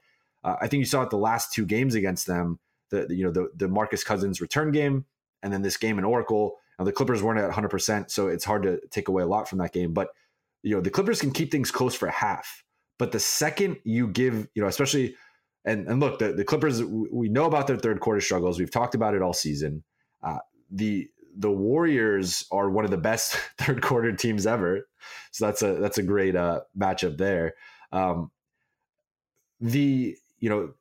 [0.44, 2.58] uh, I think you saw it the last two games against them.
[2.90, 5.06] The, you know the the Marcus Cousins return game
[5.46, 6.56] and then this game in Oracle.
[6.76, 9.58] Now the Clippers weren't at 100%, so it's hard to take away a lot from
[9.58, 9.94] that game.
[9.94, 10.08] But
[10.62, 12.64] you know the Clippers can keep things close for half,
[12.98, 15.14] but the second you give, you know, especially
[15.64, 18.58] and and look, the, the Clippers, we know about their third quarter struggles.
[18.58, 19.84] We've talked about it all season.
[20.22, 20.38] Uh,
[20.70, 24.88] the the Warriors are one of the best third quarter teams ever,
[25.30, 27.54] so that's a that's a great uh, matchup there.
[27.92, 28.32] Um,
[29.60, 30.74] the you know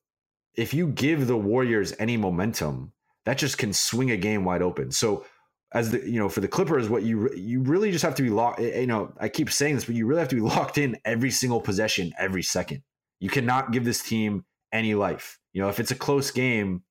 [0.55, 2.91] if you give the Warriors any momentum,
[3.25, 4.91] that just can swing a game wide open.
[4.91, 5.25] So
[5.73, 8.29] as the you know for the Clippers, what you you really just have to be
[8.29, 8.59] locked.
[8.59, 10.97] Eh, you know, I keep saying this, but you really have to be locked in
[11.05, 12.83] every single possession, every second.
[13.19, 15.39] You cannot give this team any life.
[15.53, 16.83] You know, if it's a close game,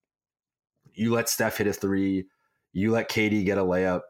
[0.92, 2.26] you let Steph hit a three,
[2.72, 4.02] you let KD get a layup,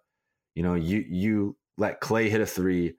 [0.54, 2.94] you know, you you let Clay hit a three.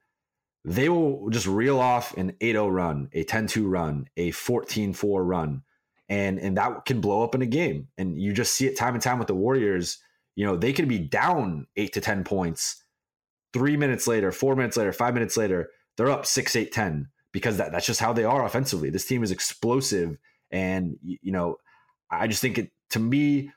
[0.63, 5.61] They will just reel off an 8-0 run, a 10-2 run, a 14-4 run,
[6.09, 7.87] and and that can blow up in a game.
[7.97, 9.99] And you just see it time and time with the Warriors.
[10.35, 12.83] You know, they could be down eight to 10 points.
[13.53, 17.55] Three minutes later, four minutes later, five minutes later, they're up six, eight, 10 because
[17.57, 18.89] that, that's just how they are offensively.
[18.89, 20.17] This team is explosive
[20.51, 21.57] and you know,
[22.09, 23.51] I just think it to me,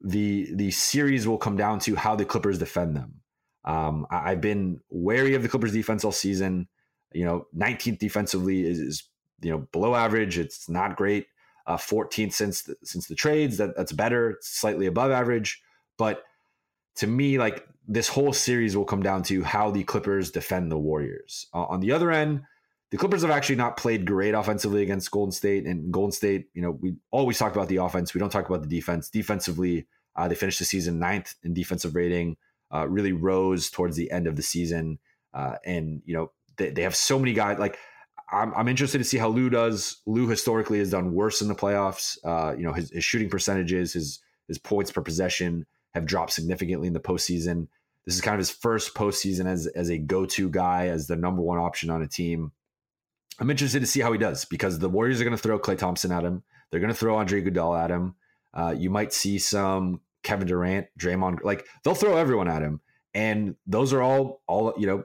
[0.00, 3.20] the the series will come down to how the Clippers defend them.
[3.64, 6.68] Um, I, have been wary of the Clippers defense all season.
[7.12, 9.08] You know, 19th defensively is, is
[9.42, 10.38] you know below average.
[10.38, 11.26] It's not great.
[11.66, 13.58] Uh, 14th since the, since the trades.
[13.58, 14.30] That that's better.
[14.30, 15.62] It's slightly above average.
[15.98, 16.24] But
[16.96, 20.78] to me, like this whole series will come down to how the Clippers defend the
[20.78, 21.46] Warriors.
[21.52, 22.42] Uh, on the other end,
[22.90, 25.64] the Clippers have actually not played great offensively against Golden State.
[25.64, 28.14] And Golden State, you know, we always talk about the offense.
[28.14, 29.08] We don't talk about the defense.
[29.08, 32.36] Defensively, uh, they finished the season ninth in defensive rating,
[32.74, 34.98] uh, really rose towards the end of the season.
[35.32, 37.58] Uh, and, you know, they, they have so many guys.
[37.58, 37.78] Like,
[38.32, 40.00] I'm, I'm interested to see how Lou does.
[40.06, 42.18] Lou historically has done worse in the playoffs.
[42.24, 46.86] Uh, you know, his, his shooting percentages, his, his points per possession have dropped significantly
[46.86, 47.66] in the postseason.
[48.06, 51.16] This is kind of his first postseason as, as a go to guy, as the
[51.16, 52.52] number one option on a team.
[53.38, 55.78] I'm interested to see how he does because the Warriors are going to throw Klay
[55.78, 56.42] Thompson at him.
[56.70, 58.14] They're going to throw Andre Iguodala at him.
[58.52, 62.80] Uh, you might see some Kevin Durant, Draymond, like they'll throw everyone at him,
[63.14, 65.04] and those are all all you know,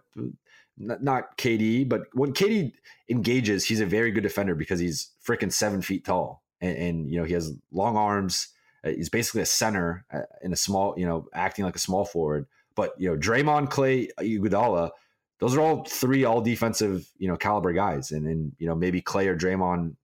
[0.78, 2.74] not KD, but when KD
[3.10, 7.20] engages, he's a very good defender because he's freaking seven feet tall, and, and you
[7.20, 8.50] know he has long arms.
[8.84, 12.06] Uh, he's basically a center uh, in a small, you know, acting like a small
[12.06, 12.46] forward.
[12.76, 14.92] But you know, Draymond, Klay, Iguodala,
[15.40, 18.12] those are all three all defensive, you know, caliber guys.
[18.12, 19.96] And and you know, maybe Klay or Draymond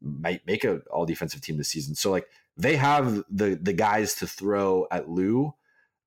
[0.00, 1.94] might make a all defensive team this season.
[1.94, 5.54] So like they have the the guys to throw at Lou.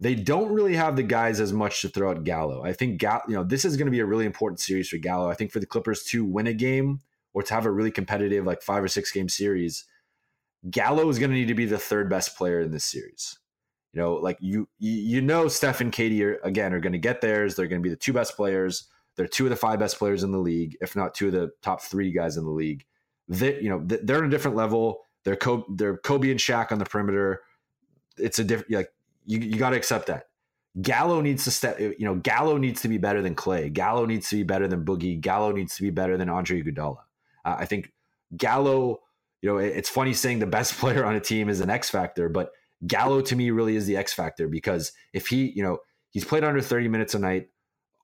[0.01, 2.63] They don't really have the guys as much to throw at Gallo.
[2.63, 4.97] I think Gallo, you know, this is going to be a really important series for
[4.97, 5.29] Gallo.
[5.29, 7.01] I think for the Clippers to win a game
[7.33, 9.85] or to have a really competitive like five or six game series,
[10.69, 13.37] Gallo is going to need to be the third best player in this series.
[13.93, 17.21] You know, like you you know Steph and KD are again are going to get
[17.21, 17.55] theirs.
[17.55, 18.87] They're going to be the two best players.
[19.17, 21.51] They're two of the five best players in the league, if not two of the
[21.61, 22.85] top three guys in the league.
[23.27, 25.01] They, you know, they're on a different level.
[25.25, 27.41] They're Kobe, they're Kobe and Shaq on the perimeter.
[28.17, 28.89] It's a different like
[29.25, 30.25] you you got to accept that.
[30.81, 31.79] Gallo needs to step.
[31.79, 33.71] You know, Gallo needs to be better than Klay.
[33.71, 35.19] Gallo needs to be better than Boogie.
[35.19, 36.97] Gallo needs to be better than Andre Iguodala.
[37.43, 37.91] Uh, I think
[38.35, 39.01] Gallo.
[39.41, 41.89] You know, it, it's funny saying the best player on a team is an X
[41.89, 42.51] factor, but
[42.87, 45.79] Gallo to me really is the X factor because if he, you know,
[46.11, 47.49] he's played under 30 minutes a night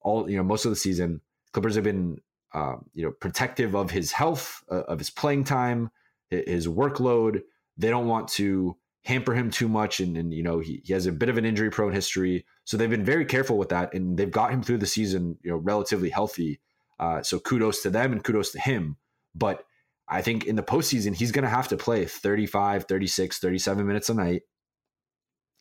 [0.01, 1.21] all, you know, most of the season.
[1.51, 2.17] Clippers have been,
[2.53, 5.89] um, you know, protective of his health, uh, of his playing time,
[6.29, 7.41] his workload.
[7.77, 8.77] They don't want to
[9.07, 10.01] hamper him too much.
[10.01, 12.45] And, and you know, he, he has a bit of an injury prone history.
[12.65, 13.93] So they've been very careful with that.
[13.93, 16.59] And they've got him through the season, you know, relatively healthy.
[16.99, 18.97] Uh, so kudos to them and kudos to him.
[19.33, 19.63] But
[20.09, 24.09] I think in the postseason, he's going to have to play 35, 36, 37 minutes
[24.09, 24.41] a night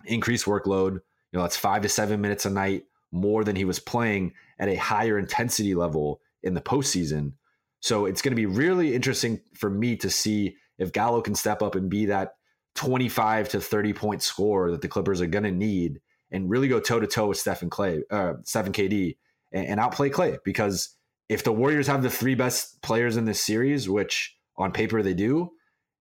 [0.05, 0.95] increased workload.
[0.95, 4.69] You know, that's five to seven minutes a night more than he was playing at
[4.69, 7.33] a higher intensity level in the postseason.
[7.81, 11.63] So it's going to be really interesting for me to see if Gallo can step
[11.63, 12.35] up and be that
[12.77, 16.81] 25 to 30 point score that the Clippers are going to need and really go
[16.81, 19.17] toe to toe with Stephen Klay, uh, Stephen KD
[19.53, 20.39] and, and outplay Klay.
[20.45, 20.97] Because
[21.29, 25.15] if the Warriors have the three best players in this series, which on paper they
[25.15, 25.53] do,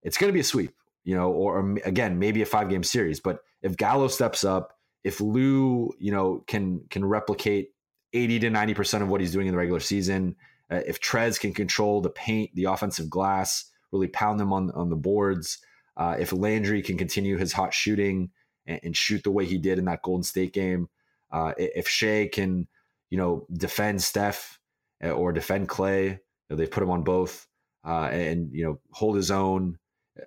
[0.02, 0.72] it's going to be a sweep,
[1.04, 3.20] you know, or, or again, maybe a five game series.
[3.20, 7.70] But if Gallo steps up, if Lou, you know, can can replicate
[8.12, 10.36] 80 to 90% of what he's doing in the regular season,
[10.70, 14.90] uh, if Trez can control the paint, the offensive glass, really pound them on on
[14.90, 15.58] the boards,
[15.96, 18.30] uh, if Landry can continue his hot shooting
[18.66, 20.88] and, and, shoot the way he did in that Golden State game,
[21.32, 22.68] uh, if Shai can,
[23.10, 24.58] you know, defend Steph
[25.02, 26.18] uh, or defend Klay, you
[26.50, 27.46] know, they've put him on both,
[27.84, 29.78] uh, and you know, hold his own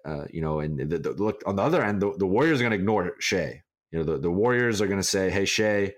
[0.05, 2.63] uh, you know, and the, the, look on the other end, the, the Warriors are
[2.63, 3.63] going to ignore Shai.
[3.91, 5.93] You know, the, the Warriors are going to say, "Hey, Shai,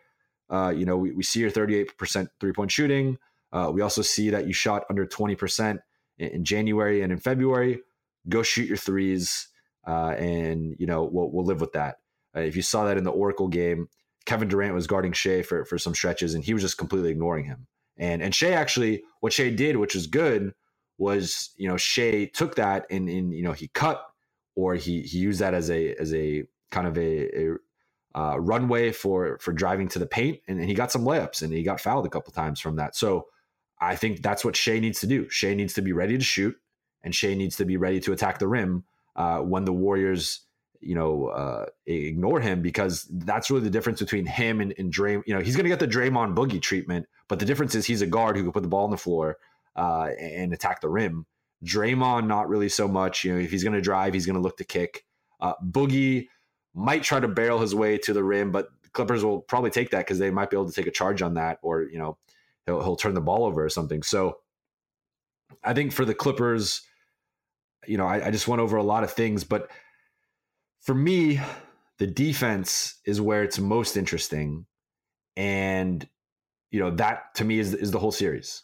[0.50, 3.18] uh, you know, we, we see your 38% three point shooting.
[3.52, 5.80] Uh, we also see that you shot under 20%
[6.20, 7.82] in, in, January and in February.
[8.30, 9.50] go shoot your threes,
[9.88, 11.98] uh, and you know we'll we'll live with that.
[12.36, 13.88] Uh, if you saw that in the Oracle game,
[14.26, 17.46] Kevin Durant was guarding Shai for for some stretches, and he was just completely ignoring
[17.46, 17.68] him.
[17.98, 20.54] And and Shai actually, what Shai did, which was good,
[20.98, 24.06] was you know Shai took that and and you know he cut
[24.56, 27.56] or he he used that as a as a kind of a, a
[28.14, 31.54] uh, runway for for driving to the paint, and, and, he got some layups and
[31.54, 32.96] he got fouled a couple times from that.
[32.96, 33.28] So
[33.80, 35.30] I think that's what Shai needs to do.
[35.30, 36.56] Shai needs to be ready to shoot,
[37.04, 38.84] and Shai needs to be ready to attack the rim
[39.22, 40.42] uh, when the Warriors,
[40.80, 45.24] you know, uh, ignore him because that's really the difference between him and, and Draymond.
[45.28, 48.02] You know, he's going to get the Draymond Boogie treatment, but the difference is he's
[48.02, 49.38] a guard who can put the ball on the floor
[49.76, 51.28] uh, and attack the rim.
[51.64, 53.24] Draymond, not really so much.
[53.24, 55.06] You know, if he's going to drive, he's going to look to kick.
[55.40, 56.28] Uh, Boogie
[56.74, 60.00] might try to barrel his way to the rim, but Clippers will probably take that
[60.00, 62.18] because they might be able to take a charge on that, or you know,
[62.66, 64.02] he'll he'll turn the ball over or something.
[64.02, 64.40] So
[65.64, 66.82] I think for the Clippers,
[67.88, 69.70] you know, I, I just went over a lot of things, but
[70.82, 71.40] for me,
[71.98, 74.66] the defense is where it's most interesting.
[75.38, 76.08] And,
[76.72, 78.64] you know, that to me is is the whole series.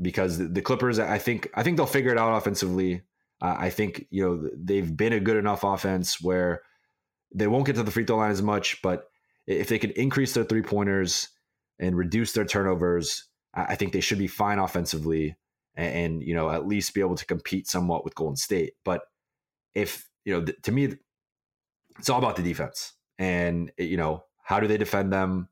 [0.00, 3.02] Because the, the Clippers, I think I think they'll figure it out offensively.
[3.40, 6.62] Uh, I think, you know, they've been a good enough offense where
[7.34, 9.04] they won't get to the free throw line as much, but
[9.46, 11.28] if they can increase their three pointers
[11.78, 15.36] and reduce their turnovers, I think they should be fine offensively
[15.78, 18.74] and, and, you know at least be able to compete somewhat with Golden State.
[18.84, 19.02] But
[19.74, 20.94] if you know, th- to me,
[21.98, 25.48] it's all about the defense, and you know how do they defend them?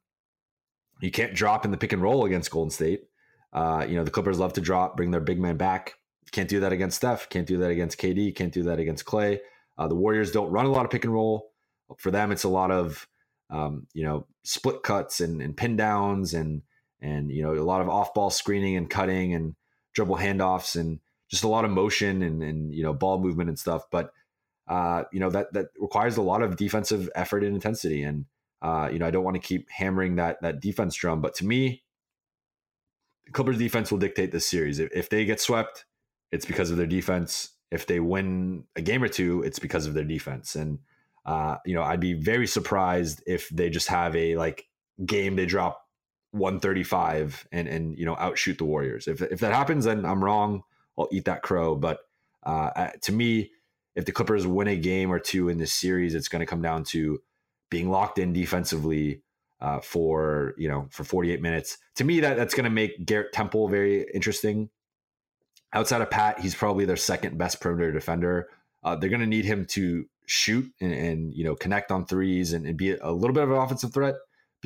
[1.00, 3.04] You can't drop in the pick and roll against Golden State.
[3.52, 5.94] Uh, you know the Clippers love to drop, bring their big man back.
[6.32, 7.28] Can't do that against Steph.
[7.28, 8.34] Can't do that against KD.
[8.34, 9.38] Can't do that against Klay.
[9.78, 11.52] Uh, the Warriors don't run a lot of pick and roll.
[11.98, 13.06] For them, it's a lot of
[13.48, 16.62] um, you know split cuts and, and pin downs and
[17.00, 19.54] and you know a lot of off ball screening and cutting and
[19.96, 23.58] dribble handoffs and just a lot of motion and and you know ball movement and
[23.58, 23.84] stuff.
[23.90, 24.12] But
[24.68, 28.04] uh, you know that that requires a lot of defensive effort and intensity.
[28.04, 28.26] And
[28.62, 31.46] uh, you know I don't want to keep hammering that that defense drum, but to
[31.46, 31.82] me,
[33.32, 34.78] Clippers defense will dictate this series.
[34.78, 35.86] If, if they get swept,
[36.30, 37.50] it's because of their defense.
[37.72, 40.54] If they win a game or two, it's because of their defense.
[40.54, 40.78] And
[41.24, 44.68] uh, you know I'd be very surprised if they just have a like
[45.04, 45.85] game they drop
[46.36, 49.08] 135 and and you know outshoot the Warriors.
[49.08, 50.62] If if that happens, then I'm wrong.
[50.98, 51.74] I'll eat that crow.
[51.76, 52.00] But
[52.42, 53.50] uh, to me,
[53.94, 56.62] if the Clippers win a game or two in this series, it's going to come
[56.62, 57.20] down to
[57.70, 59.22] being locked in defensively
[59.60, 61.78] uh, for you know for 48 minutes.
[61.96, 64.70] To me, that that's going to make Garrett Temple very interesting.
[65.72, 68.48] Outside of Pat, he's probably their second best perimeter defender.
[68.84, 72.52] Uh, they're going to need him to shoot and, and, you know connect on threes
[72.52, 74.16] and, and be a little bit of an offensive threat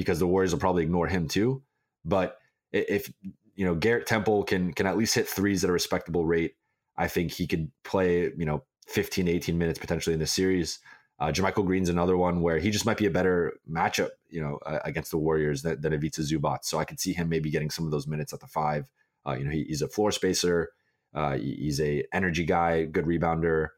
[0.01, 1.63] because the Warriors will probably ignore him too.
[2.05, 2.39] But
[2.73, 3.13] if
[3.55, 6.55] you know Garrett Temple can can at least hit threes at a respectable rate,
[6.97, 10.79] I think he could play you know 15 18 minutes potentially in this series.
[11.19, 14.59] Uh, JaMychal Green's another one where he just might be a better matchup, you know,
[14.65, 16.61] uh, against the Warriors than, than Ivica Zubac.
[16.63, 18.89] So I could see him maybe getting some of those minutes at the five.
[19.27, 20.71] Uh, you know, he, he's a floor spacer.
[21.13, 23.69] Uh, he's a energy guy, good rebounder,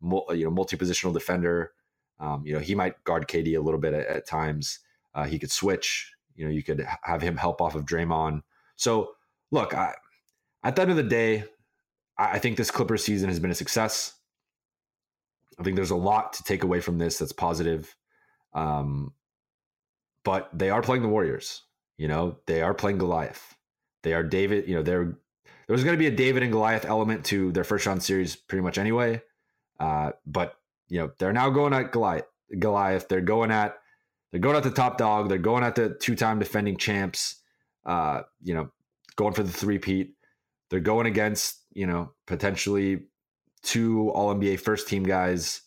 [0.00, 1.72] mul- you know, multi positional defender.
[2.20, 4.78] Um, you know, he might guard KD a little bit at, at times.
[5.14, 6.12] Uh, he could switch.
[6.34, 8.42] You know, you could have him help off of Draymond.
[8.76, 9.12] So,
[9.50, 9.94] look, I,
[10.64, 11.44] at the end of the day,
[12.18, 14.14] I, I think this Clippers season has been a success.
[15.58, 17.94] I think there's a lot to take away from this that's positive.
[18.54, 19.12] Um,
[20.24, 21.62] but they are playing the Warriors.
[21.98, 23.54] You know, they are playing Goliath.
[24.02, 24.68] They are David.
[24.68, 25.16] You know, they're
[25.68, 28.62] there's going to be a David and Goliath element to their first round series, pretty
[28.62, 29.22] much anyway.
[29.78, 30.56] Uh, but
[30.88, 32.26] you know, they're now going at Goliath.
[32.58, 33.08] Goliath.
[33.08, 33.76] They're going at
[34.32, 35.28] they're going at the top dog.
[35.28, 37.36] They're going at the two-time defending champs.
[37.84, 38.70] Uh, you know,
[39.16, 40.14] going for the three-peat.
[40.70, 43.02] They're going against you know potentially
[43.62, 45.60] two All NBA first team guys.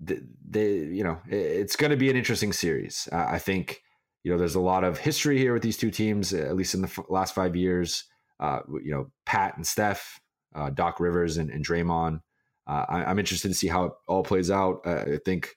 [0.00, 0.18] They,
[0.48, 3.08] they you know, it's going to be an interesting series.
[3.12, 3.82] Uh, I think
[4.24, 6.82] you know there's a lot of history here with these two teams, at least in
[6.82, 8.04] the last five years.
[8.40, 10.20] Uh, you know, Pat and Steph,
[10.54, 12.20] uh, Doc Rivers and, and Draymond.
[12.66, 14.86] Uh, I, am interested to see how it all plays out.
[14.86, 15.56] I think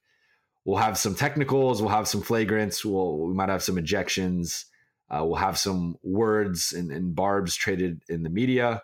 [0.65, 4.65] we'll have some technicals, we'll have some flagrants, we'll, we might have some ejections,
[5.09, 8.81] uh, we'll have some words and, and, barbs traded in the media.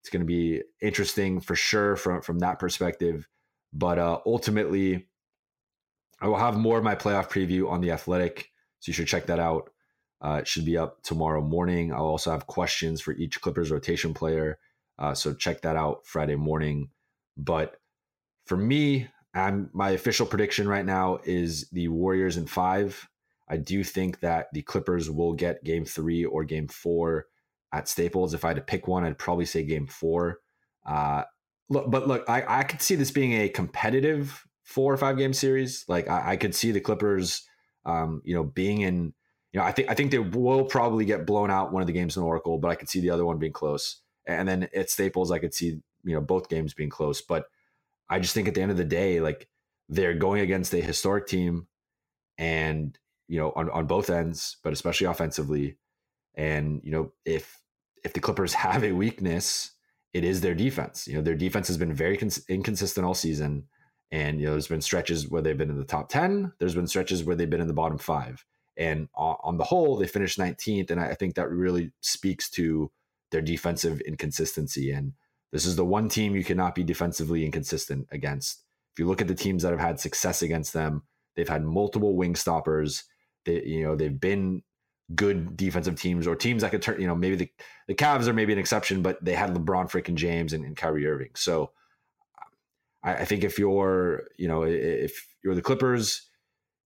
[0.00, 3.28] It's going to be interesting for sure from from that perspective.
[3.72, 5.06] But uh, ultimately,
[6.20, 9.26] I will have more of my playoff preview on the Athletic, so you should check
[9.26, 9.70] that out.
[10.22, 11.92] Uh, it should be up tomorrow morning.
[11.92, 14.58] I'll also have questions for each Clippers rotation player,
[14.98, 16.90] uh, so check that out Friday morning.
[17.36, 17.76] But
[18.46, 19.08] for me,
[19.40, 23.08] I'm, my official prediction right now is the Warriors in five.
[23.48, 27.26] I do think that the Clippers will get game three or game four
[27.72, 28.34] at Staples.
[28.34, 30.40] If I had to pick one, I'd probably say game four.
[30.84, 31.22] Uh,
[31.68, 35.32] look, but look, I, I could see this being a competitive four or five game
[35.32, 35.84] series.
[35.88, 37.42] Like I, I could see the Clippers,
[37.84, 39.12] um, you know, being in.
[39.52, 41.92] You know, I think I think they will probably get blown out one of the
[41.92, 44.02] games in Oracle, but I could see the other one being close.
[44.26, 47.22] And then at Staples, I could see you know both games being close.
[47.22, 47.46] But
[48.08, 49.48] I just think at the end of the day, like
[49.88, 51.66] they're going against a historic team,
[52.38, 52.98] and
[53.28, 55.76] you know on on both ends, but especially offensively.
[56.34, 57.60] And you know if
[58.04, 59.72] if the Clippers have a weakness,
[60.12, 61.06] it is their defense.
[61.08, 63.64] You know their defense has been very cons- inconsistent all season,
[64.10, 66.52] and you know there's been stretches where they've been in the top ten.
[66.58, 68.44] There's been stretches where they've been in the bottom five.
[68.76, 72.90] And on the whole, they finished 19th, and I think that really speaks to
[73.30, 74.92] their defensive inconsistency.
[74.92, 75.14] And
[75.52, 78.64] this is the one team you cannot be defensively inconsistent against.
[78.94, 81.02] If you look at the teams that have had success against them,
[81.34, 83.04] they've had multiple wing stoppers.
[83.44, 84.62] They, you know, they've been
[85.14, 87.50] good defensive teams or teams that could turn, you know, maybe the,
[87.86, 91.06] the Cavs are maybe an exception, but they had LeBron freaking James and, and Kyrie
[91.06, 91.30] Irving.
[91.36, 91.70] So
[93.04, 96.22] I, I, think if you're, you know, if you're the Clippers,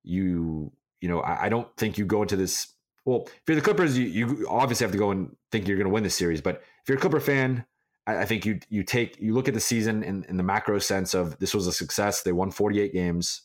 [0.03, 2.75] you, you know, I, I don't think you go into this.
[3.07, 5.89] Well, if you're the Clippers, you, you obviously have to go and think you're going
[5.89, 6.43] to win this series.
[6.43, 7.65] But if you're a Clipper fan,
[8.07, 11.15] I, think you you take you look at the season in, in the macro sense
[11.15, 12.23] of this was a success.
[12.23, 13.43] They won 48 games.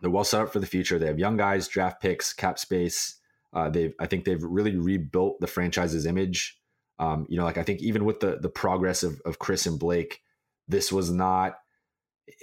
[0.00, 0.98] They're well set up for the future.
[0.98, 3.16] They have young guys, draft picks, cap space.
[3.52, 6.58] Uh, they've I think they've really rebuilt the franchise's image.
[6.98, 9.78] Um, you know, like I think even with the the progress of, of Chris and
[9.78, 10.20] Blake,
[10.66, 11.56] this was not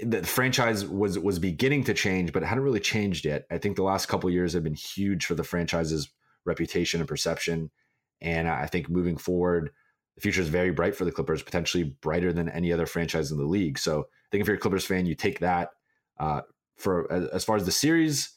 [0.03, 3.45] the franchise was was beginning to change, but it hadn't really changed yet.
[3.51, 6.09] I think the last couple years have been huge for the franchise's
[6.45, 7.71] reputation and perception.
[8.21, 9.71] And I think moving forward,
[10.15, 13.37] the future is very bright for the Clippers, potentially brighter than any other franchise in
[13.37, 13.79] the league.
[13.79, 15.69] So I think if you're a Clippers fan, you take that.
[16.19, 16.41] Uh,
[16.77, 18.31] for as far as the series,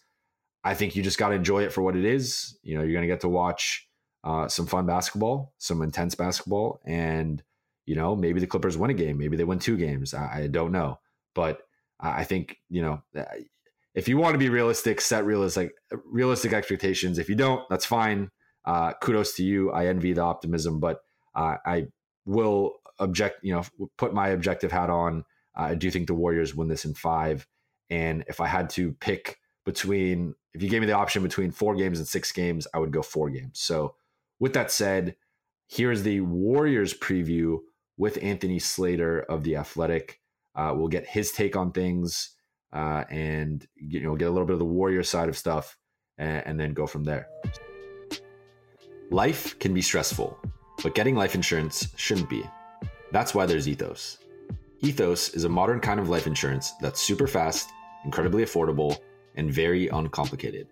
[0.63, 2.59] I think you just got to enjoy it for what it is.
[2.63, 3.89] You know, you're going to get to watch
[4.23, 7.43] uh, some fun basketball, some intense basketball, and
[7.87, 10.15] you know maybe the Clippers win a game, maybe they win two games.
[10.15, 11.01] I, I don't know,
[11.35, 11.63] but
[12.01, 13.03] I think you know
[13.95, 15.73] if you want to be realistic, set realistic
[16.05, 17.19] realistic expectations.
[17.19, 18.31] If you don't, that's fine.
[18.65, 19.71] Uh, kudos to you.
[19.71, 21.01] I envy the optimism, but
[21.35, 21.87] uh, I
[22.27, 25.25] will object, you know, put my objective hat on.
[25.57, 27.47] Uh, I do think the Warriors win this in five.
[27.91, 31.75] And if I had to pick between, if you gave me the option between four
[31.75, 33.61] games and six games, I would go four games.
[33.61, 33.95] So,
[34.41, 35.17] with that said,
[35.69, 37.59] here's the Warriors preview
[37.97, 40.21] with Anthony Slater of the Athletic.
[40.55, 42.35] Uh, we'll get his take on things
[42.75, 45.79] uh, and you know get a little bit of the Warrior side of stuff,
[46.19, 47.29] and, and then go from there.
[49.11, 50.39] Life can be stressful
[50.85, 52.45] but getting life insurance shouldn't be.
[53.11, 54.19] That's why there's Ethos.
[54.81, 57.71] Ethos is a modern kind of life insurance that's super fast,
[58.05, 58.99] incredibly affordable,
[59.35, 60.69] and very uncomplicated.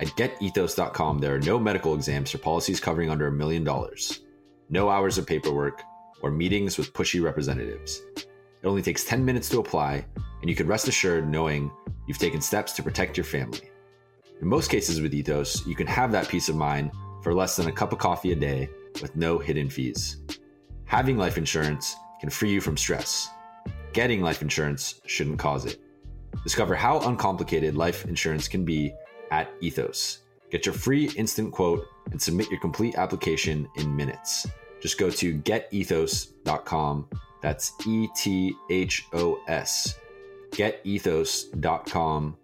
[0.00, 4.20] At getethos.com, there are no medical exams for policies covering under a million dollars,
[4.68, 5.82] no hours of paperwork,
[6.22, 8.02] or meetings with pushy representatives.
[8.16, 10.04] It only takes 10 minutes to apply,
[10.42, 11.72] and you can rest assured knowing
[12.06, 13.70] you've taken steps to protect your family.
[14.42, 16.90] In most cases with Ethos, you can have that peace of mind
[17.22, 18.68] for less than a cup of coffee a day
[19.00, 20.18] with no hidden fees.
[20.84, 23.30] Having life insurance can free you from stress.
[23.92, 25.80] Getting life insurance shouldn't cause it.
[26.44, 28.92] Discover how uncomplicated life insurance can be
[29.30, 30.18] at Ethos.
[30.50, 34.46] Get your free instant quote and submit your complete application in minutes.
[34.80, 37.08] Just go to getethos.com.
[37.40, 39.98] That's E T H O S.
[40.50, 42.36] Getethos.com.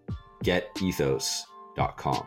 [0.45, 2.27] Getethos.com.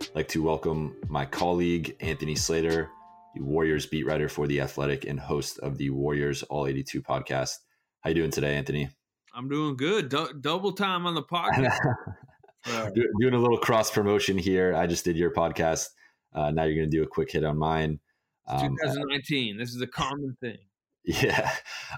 [0.00, 2.90] I'd like to welcome my colleague, Anthony Slater,
[3.34, 7.58] the Warriors beat writer for The Athletic and host of the Warriors All 82 podcast.
[8.00, 8.88] How you doing today, Anthony?
[9.34, 10.08] I'm doing good.
[10.08, 11.78] D- double time on the podcast.
[12.66, 14.74] uh, doing a little cross promotion here.
[14.74, 15.88] I just did your podcast.
[16.32, 18.00] Uh, now you're going to do a quick hit on mine.
[18.46, 19.56] Um, 2019.
[19.56, 20.58] this is a common thing.
[21.04, 21.50] Yeah.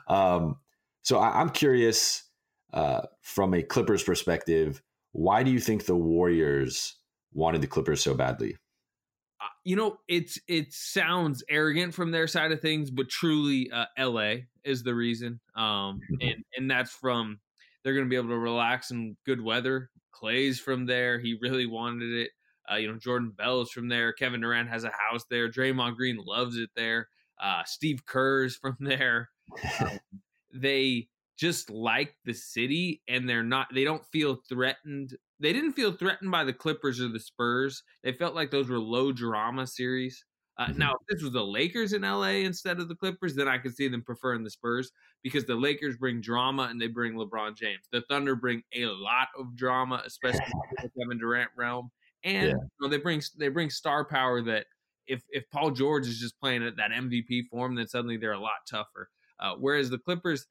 [0.09, 0.57] Um,
[1.03, 2.25] so I, am curious
[2.73, 4.83] uh, from a Clippers perspective,
[5.13, 6.97] why do you think the Warriors
[7.37, 8.57] wanted the Clippers so badly?
[9.67, 14.47] you know, it's it sounds arrogant from their side of things, but truly, uh, L.A.
[14.65, 16.15] is the reason, um, mm-hmm.
[16.21, 17.41] and and that's from
[17.83, 19.91] they're going to be able to relax in good weather.
[20.13, 22.31] Klay's from there; he really wanted it.
[22.71, 24.13] Uh, you know, Jordan Bell is from there.
[24.13, 25.51] Kevin Durant has a house there.
[25.51, 27.09] Draymond Green loves it there.
[27.41, 29.31] Uh, Steve Kerr's from there.
[29.81, 29.99] Um,
[30.55, 33.67] they just like the city, and they're not.
[33.75, 37.83] They don't feel threatened they didn't feel threatened by the Clippers or the Spurs.
[38.03, 40.25] They felt like those were low drama series.
[40.59, 40.79] Uh, mm-hmm.
[40.79, 43.75] Now, if this was the Lakers in LA instead of the Clippers, then I could
[43.77, 44.91] see them preferring the Spurs
[45.23, 47.87] because the Lakers bring drama and they bring LeBron James.
[47.93, 50.41] The Thunder bring a lot of drama, especially
[50.79, 51.91] in the Kevin Durant realm,
[52.25, 52.55] and yeah.
[52.55, 54.67] you know, they bring they bring star power that
[55.07, 58.41] if if Paul George is just playing at that MVP form, then suddenly they're a
[58.41, 59.11] lot tougher.
[59.39, 60.47] Uh, whereas the Clippers,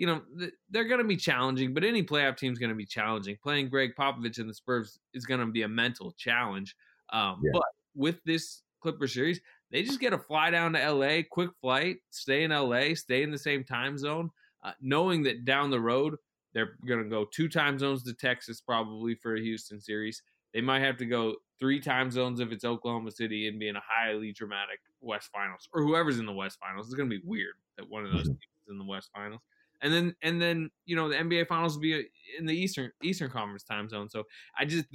[0.00, 0.22] you know,
[0.70, 3.36] they're going to be challenging, but any playoff team is going to be challenging.
[3.42, 6.74] Playing Gregg Popovich and the Spurs is going to be a mental challenge.
[7.12, 7.50] Um, yeah.
[7.52, 11.98] But with this Clipper series, they just get a fly down to LA, quick flight,
[12.08, 14.30] stay in LA, stay in the same time zone,
[14.64, 16.16] uh, knowing that down the road
[16.54, 20.22] they're going to go two time zones to Texas probably for a Houston series.
[20.54, 23.76] They might have to go three time zones if it's Oklahoma City and be in
[23.76, 26.86] a highly dramatic West Finals or whoever's in the West Finals.
[26.86, 28.30] It's going to be weird that one of those mm-hmm.
[28.30, 29.42] teams is in the West Finals.
[29.82, 32.06] And then and then you know the NBA Finals will be
[32.38, 34.08] in the Eastern Eastern Conference time zone.
[34.08, 34.24] So
[34.58, 34.86] I just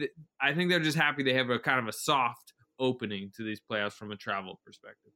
[0.42, 3.60] I think they're just happy they have a kind of a soft opening to these
[3.60, 5.12] playoffs from a travel perspective.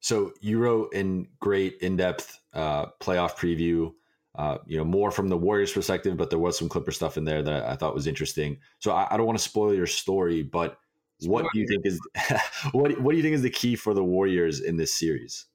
[0.00, 3.92] So you wrote in great in-depth uh, playoff preview.
[4.36, 7.24] Uh, you know more from the Warriors' perspective, but there was some Clipper stuff in
[7.24, 8.58] there that I thought was interesting.
[8.78, 10.78] So I, I don't want to spoil your story, but
[11.26, 12.00] what do you think is
[12.72, 15.46] what What do you think is the key for the Warriors in this series?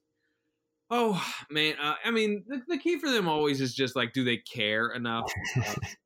[0.88, 4.22] Oh man, uh, I mean, the, the, key for them always is just like, do
[4.22, 5.30] they care enough?
[5.56, 5.74] Uh,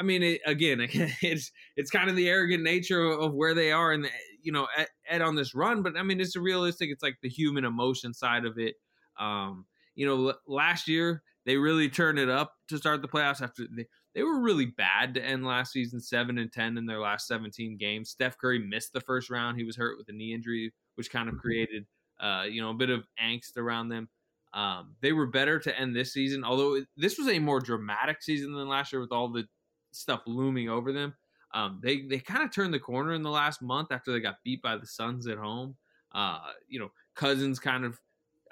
[0.00, 0.80] I mean, it, again,
[1.22, 4.08] it's it's kind of the arrogant nature of where they are, and
[4.42, 5.82] you know, at, at, on this run.
[5.82, 6.90] But I mean, it's a realistic.
[6.90, 8.76] It's like the human emotion side of it.
[9.18, 13.42] Um, you know, last year they really turned it up to start the playoffs.
[13.42, 17.00] After they, they were really bad to end last season, seven and ten in their
[17.00, 18.10] last seventeen games.
[18.10, 21.28] Steph Curry missed the first round; he was hurt with a knee injury, which kind
[21.28, 21.42] of mm-hmm.
[21.42, 21.86] created,
[22.20, 24.08] uh, you know, a bit of angst around them.
[24.52, 28.52] Um, they were better to end this season, although this was a more dramatic season
[28.52, 29.44] than last year with all the
[29.92, 31.14] stuff looming over them.
[31.52, 34.42] Um, they they kind of turned the corner in the last month after they got
[34.44, 35.76] beat by the Suns at home.
[36.12, 37.98] Uh, you know, Cousins kind of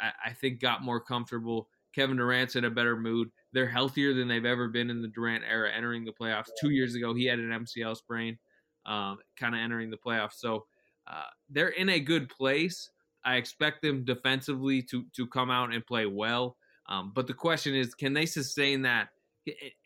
[0.01, 1.69] I, I, think got more comfortable.
[1.95, 3.31] Kevin Durant's in a better mood.
[3.53, 6.49] They're healthier than they've ever been in the Durant era entering the playoffs.
[6.61, 8.39] Two years ago, he had an MCL sprain,
[8.87, 10.35] um, kind of entering the playoffs.
[10.35, 10.66] So
[11.07, 12.91] uh, they're in a good place.
[13.29, 16.57] I expect them defensively to to come out and play well.
[16.89, 19.11] Um, but the question is, can they sustain that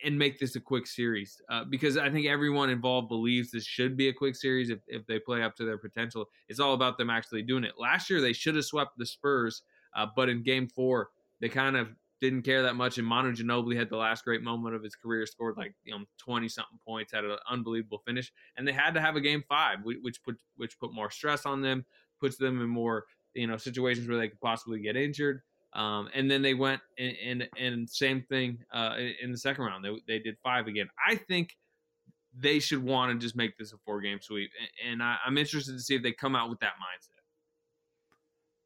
[0.04, 3.96] and make this a quick series uh, because I think everyone involved believes this should
[3.96, 6.28] be a quick series if, if they play up to their potential.
[6.48, 7.72] It's all about them actually doing it.
[7.78, 9.62] Last year they should have swept the Spurs,
[9.96, 11.88] uh, but in Game Four they kind of
[12.20, 12.98] didn't care that much.
[12.98, 16.04] And Manu Ginobili had the last great moment of his career, scored like you know
[16.18, 19.78] twenty something points, had an unbelievable finish, and they had to have a Game Five,
[19.84, 21.84] which put which put more stress on them,
[22.20, 23.04] puts them in more
[23.34, 25.42] you know situations where they could possibly get injured.
[25.74, 29.82] Um, and then they went and, and, and same thing uh, in the second round.
[29.82, 30.88] They, they did five again.
[31.08, 31.56] I think
[32.38, 34.50] they should want to just make this a four game sweep.
[34.86, 37.20] And, I, I'm interested to see if they come out with that mindset.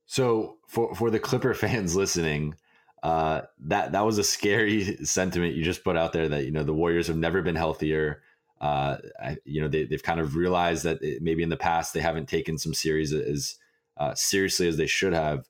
[0.07, 2.55] So for for the Clipper fans listening,
[3.03, 6.29] uh, that that was a scary sentiment you just put out there.
[6.29, 8.23] That you know the Warriors have never been healthier.
[8.61, 11.93] Uh, I, you know they, they've kind of realized that it, maybe in the past
[11.93, 13.57] they haven't taken some series as
[13.97, 15.47] uh, seriously as they should have.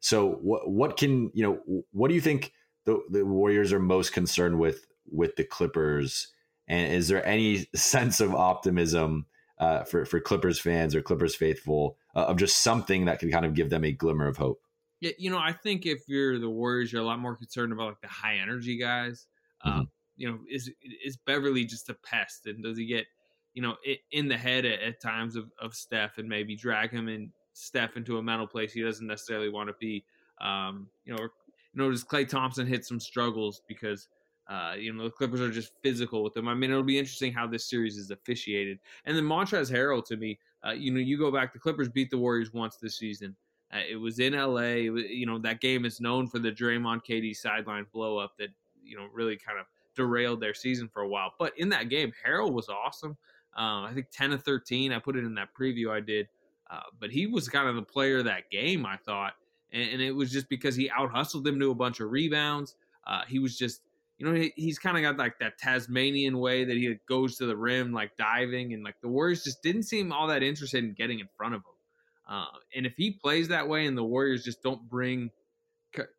[0.00, 1.82] So what what can you know?
[1.92, 2.52] What do you think
[2.84, 6.28] the, the Warriors are most concerned with with the Clippers?
[6.68, 9.26] And is there any sense of optimism
[9.58, 13.46] uh, for for Clippers fans or Clippers faithful uh, of just something that can kind
[13.46, 14.60] of give them a glimmer of hope?
[15.00, 17.88] Yeah, you know, I think if you're the Warriors, you're a lot more concerned about
[17.88, 19.26] like the high energy guys.
[19.66, 19.80] Mm-hmm.
[19.80, 20.70] Um, you know, is
[21.04, 23.06] is Beverley just a pest, and does he get
[23.54, 23.76] you know
[24.10, 27.96] in the head at, at times of, of Steph and maybe drag him in Steph
[27.96, 30.04] into a mental place he doesn't necessarily want to be.
[30.40, 31.30] Um, you know, you
[31.74, 34.08] know, does Klay Thompson hit some struggles because
[34.48, 36.48] uh, you know the Clippers are just physical with them.
[36.48, 38.78] I mean, it'll be interesting how this series is officiated.
[39.06, 42.10] And then Montrezl Harrell, to me, uh, you know, you go back, the Clippers beat
[42.10, 43.34] the Warriors once this season.
[43.72, 44.90] Uh, it was in LA.
[44.92, 48.50] Was, you know, that game is known for the Draymond KD sideline blow up that
[48.84, 49.64] you know really kind of
[49.96, 51.32] derailed their season for a while.
[51.38, 53.16] But in that game, Harrell was awesome.
[53.56, 54.92] Um, I think 10 of 13.
[54.92, 56.28] I put it in that preview I did.
[56.70, 59.34] Uh, but he was kind of the player of that game, I thought.
[59.72, 62.74] And, and, it was just because he out hustled them to a bunch of rebounds.
[63.06, 63.82] Uh, he was just,
[64.18, 67.46] you know, he, he's kind of got like that Tasmanian way that he goes to
[67.46, 68.72] the rim, like diving.
[68.74, 71.60] And like the Warriors just didn't seem all that interested in getting in front of
[71.60, 71.74] him.
[72.28, 75.30] Uh, and if he plays that way and the Warriors just don't bring,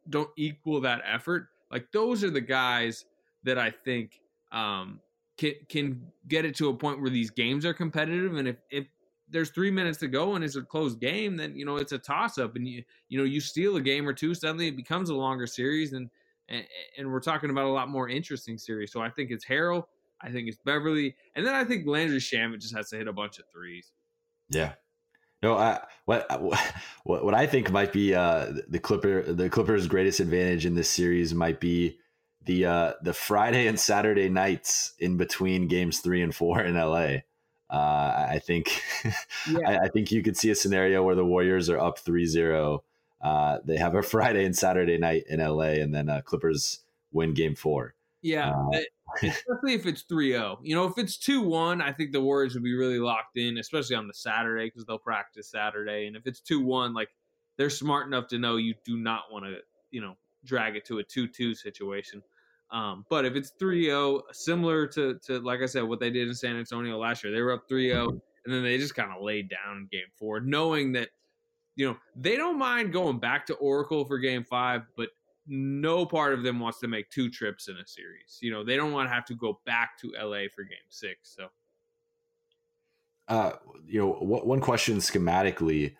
[0.09, 3.05] don't equal that effort, like those are the guys
[3.43, 4.21] that I think
[4.51, 4.99] um,
[5.37, 8.35] can can get it to a point where these games are competitive.
[8.35, 8.87] And if if
[9.29, 11.97] there's three minutes to go and it's a closed game, then you know it's a
[11.97, 15.09] toss up, and you you know you steal a game or two, suddenly it becomes
[15.09, 16.09] a longer series, and
[16.49, 16.65] and,
[16.97, 18.91] and we're talking about a lot more interesting series.
[18.91, 19.85] So I think it's Harrell,
[20.21, 23.13] I think it's Beverley, and then I think Landry Shamet just has to hit a
[23.13, 23.91] bunch of threes.
[24.49, 24.73] Yeah.
[25.43, 26.25] No, I, what
[27.03, 30.89] what what I think might be uh, the Clipper the Clippers' greatest advantage in this
[30.89, 31.99] series might be
[32.45, 37.17] the uh, the Friday and Saturday nights in between games three and four in LA.
[37.69, 39.59] Uh, I think yeah.
[39.67, 42.79] I, I, think you could see a scenario where the Warriors are up 3-0
[43.21, 46.79] Uh, they have a Friday and Saturday night in LA, and then uh, Clippers
[47.11, 47.93] win Game Four.
[48.21, 48.79] Yeah, uh,
[49.21, 50.59] especially if it's 3-0.
[50.63, 53.95] You know, if it's 2-1, I think the Warriors would be really locked in, especially
[53.95, 56.07] on the Saturday because they'll practice Saturday.
[56.07, 57.09] And if it's 2-1, like
[57.57, 59.57] they're smart enough to know you do not want to,
[59.91, 62.23] you know, drag it to a 2-2 situation.
[62.71, 66.35] Um, but if it's 3-0, similar to to like I said, what they did in
[66.35, 69.49] San Antonio last year, they were up 3-0 and then they just kind of laid
[69.49, 71.09] down in game four, knowing that,
[71.75, 75.09] you know, they don't mind going back to Oracle for game five, but
[75.47, 78.37] no part of them wants to make two trips in a series.
[78.41, 81.35] You know, they don't want to have to go back to LA for game six.
[81.35, 81.47] So,
[83.27, 83.51] uh,
[83.85, 85.95] you know, one question schematically,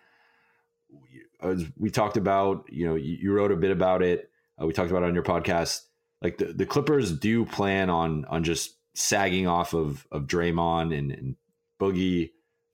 [1.76, 4.30] we talked about, you know, you wrote a bit about it.
[4.60, 5.82] Uh, we talked about it on your podcast.
[6.22, 11.12] Like the, the Clippers do plan on on just sagging off of of Draymond and,
[11.12, 11.36] and
[11.80, 12.30] Boogie,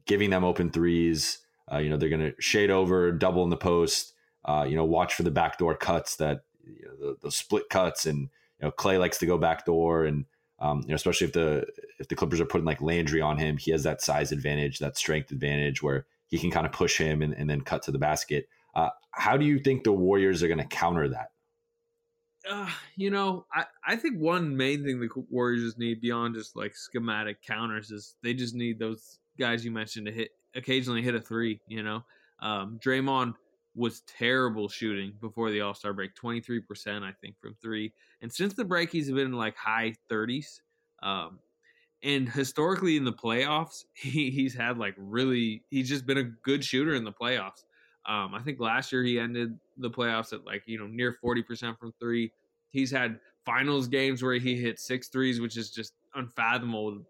[0.06, 1.38] giving them open threes.
[1.70, 4.12] Uh, you know, they're going to shade over, double in the post.
[4.44, 8.04] Uh, you know, watch for the backdoor cuts that you know, the, the, split cuts,
[8.04, 8.28] and
[8.60, 10.26] you know Klay likes to go backdoor, and
[10.58, 11.66] um, you know especially if the
[11.98, 14.98] if the Clippers are putting like Landry on him, he has that size advantage, that
[14.98, 17.98] strength advantage where he can kind of push him and, and then cut to the
[17.98, 18.48] basket.
[18.74, 21.28] Uh, how do you think the Warriors are going to counter that?
[22.48, 26.76] Uh, you know, I, I think one main thing the Warriors need beyond just like
[26.76, 31.20] schematic counters is they just need those guys you mentioned to hit occasionally hit a
[31.20, 31.60] three.
[31.68, 32.04] You know,
[32.40, 33.34] um, Draymond
[33.74, 37.92] was terrible shooting before the All Star break, 23%, I think, from three.
[38.20, 40.60] And since the break, he's been in like high 30s.
[41.02, 41.38] Um,
[42.02, 46.64] and historically in the playoffs, he, he's had like really, he's just been a good
[46.64, 47.64] shooter in the playoffs.
[48.06, 51.78] Um, I think last year he ended the playoffs at like, you know, near 40%
[51.78, 52.32] from three.
[52.70, 57.02] He's had finals games where he hit six threes, which is just unfathomable,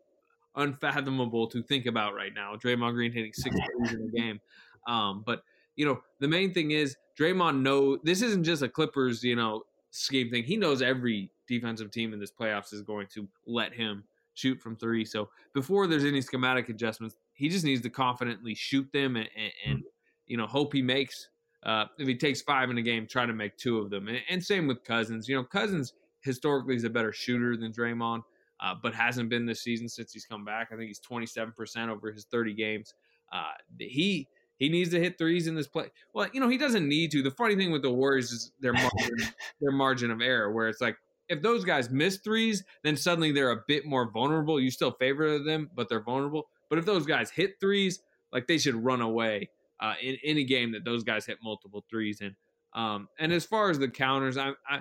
[0.57, 2.55] unfathomable to think about right now.
[2.57, 4.41] Draymond Green hitting six threes in a game.
[4.87, 5.43] Um, but
[5.77, 9.63] you know, the main thing is Draymond know this isn't just a Clippers, you know,
[9.91, 10.45] scheme thing.
[10.45, 14.77] He knows every defensive team in this playoffs is going to let him shoot from
[14.77, 15.05] three.
[15.05, 19.53] So before there's any schematic adjustments, he just needs to confidently shoot them and, and,
[19.67, 19.83] and
[20.27, 21.29] you know hope he makes.
[21.65, 24.07] Uh, if he takes five in a game, try to make two of them.
[24.09, 25.27] And, and, same with Cousins.
[25.27, 28.21] You know, Cousins historically is a better shooter than Draymond,
[28.61, 30.69] uh, but hasn't been this season since he's come back.
[30.73, 32.93] I think he's 27% over his 30 games.
[33.33, 35.91] Uh, he he needs to hit threes in this play.
[36.13, 37.23] Well, you know, he doesn't need to.
[37.23, 39.17] The funny thing with the Warriors is their margin,
[39.61, 40.97] their margin of error, where it's like
[41.29, 44.61] if those guys miss threes, then suddenly they're a bit more vulnerable.
[44.61, 46.49] You still favor them, but they're vulnerable.
[46.69, 48.01] But if those guys hit threes,
[48.33, 49.51] like they should run away
[49.85, 52.35] uh, in any game that those guys hit multiple threes in.
[52.75, 54.81] Um, and as far as the counters, I, I,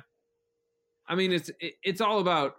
[1.07, 2.55] I mean, it's it, it's all about.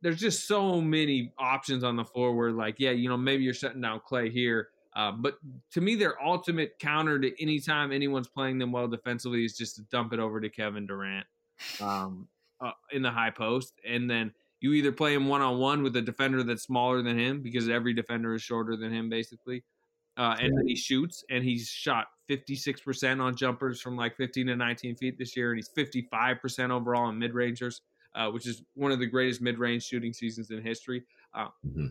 [0.00, 3.54] There's just so many options on the floor where, like, yeah, you know, maybe you're
[3.54, 5.38] shutting down Klay here uh, but
[5.72, 9.76] to me, their ultimate counter to any time anyone's playing them well defensively is just
[9.76, 11.26] to dump it over to Kevin Durant
[11.80, 12.28] um,
[12.60, 15.96] uh, in the high post, and then you either play him one on one with
[15.96, 19.64] a defender that's smaller than him because every defender is shorter than him, basically.
[20.16, 24.56] Uh, and then he shoots, and he's shot 56% on jumpers from like 15 to
[24.56, 27.80] 19 feet this year, and he's 55% overall on mid rangers,
[28.14, 31.04] uh, which is one of the greatest mid range shooting seasons in history.
[31.34, 31.86] Uh, mm-hmm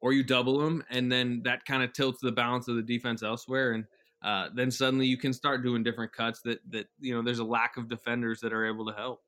[0.00, 3.22] or you double them, and then that kind of tilts the balance of the defense
[3.22, 3.84] elsewhere, and
[4.22, 7.44] uh, then suddenly you can start doing different cuts that that you know there's a
[7.44, 9.20] lack of defenders that are able to help.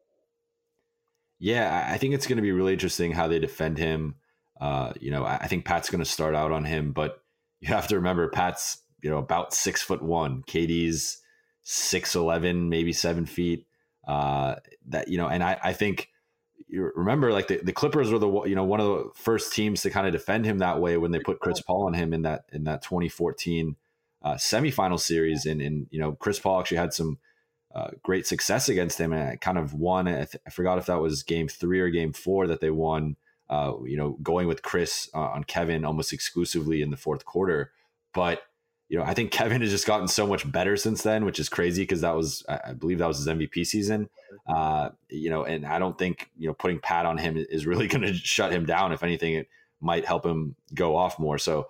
[1.38, 4.16] Yeah, I think it's going to be really interesting how they defend him.
[4.60, 7.19] Uh, you know, I think Pat's going to start out on him, but
[7.60, 11.18] you have to remember Pat's you know about six foot one, KD's
[11.62, 13.66] six eleven, maybe seven feet.
[14.06, 14.56] Uh,
[14.88, 16.08] that you know, and I, I think
[16.68, 19.82] you remember like the, the Clippers were the you know one of the first teams
[19.82, 22.22] to kind of defend him that way when they put Chris Paul on him in
[22.22, 23.76] that in that 2014
[24.22, 25.46] uh, semifinal series.
[25.46, 27.18] And and you know Chris Paul actually had some
[27.74, 30.08] uh, great success against him and kind of won.
[30.08, 33.14] I, th- I, forgot if that was game 3 or game 4 that they won
[33.50, 37.72] uh, you know going with Chris uh, on Kevin almost exclusively in the fourth quarter
[38.12, 38.42] but
[38.90, 41.48] you know, I think Kevin has just gotten so much better since then, which is
[41.48, 44.10] crazy because that was, I believe, that was his MVP season.
[44.48, 47.86] Uh, you know, and I don't think you know putting Pat on him is really
[47.88, 48.92] going to shut him down.
[48.92, 49.48] If anything, it
[49.80, 51.38] might help him go off more.
[51.38, 51.68] So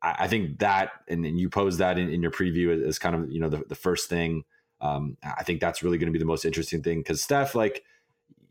[0.00, 3.14] I, I think that, and, and, you posed that in, in your preview as kind
[3.14, 4.44] of you know the, the first thing.
[4.80, 7.84] Um, I think that's really going to be the most interesting thing because Steph, like,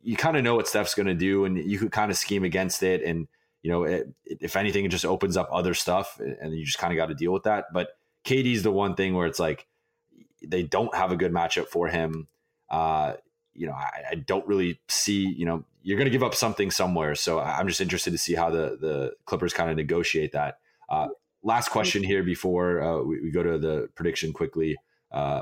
[0.03, 2.43] you kind of know what Steph's going to do, and you could kind of scheme
[2.43, 3.27] against it, and
[3.61, 6.91] you know, it, if anything, it just opens up other stuff, and you just kind
[6.93, 7.65] of got to deal with that.
[7.73, 7.89] But
[8.25, 9.67] KD's the one thing where it's like
[10.45, 12.27] they don't have a good matchup for him.
[12.69, 13.13] Uh,
[13.53, 16.71] you know, I, I, don't really see, you know, you're going to give up something
[16.71, 17.15] somewhere.
[17.15, 20.59] So I'm just interested to see how the, the Clippers kind of negotiate that.
[20.89, 21.09] Uh,
[21.43, 24.77] last question here before uh, we, we, go to the prediction quickly.
[25.11, 25.41] Uh,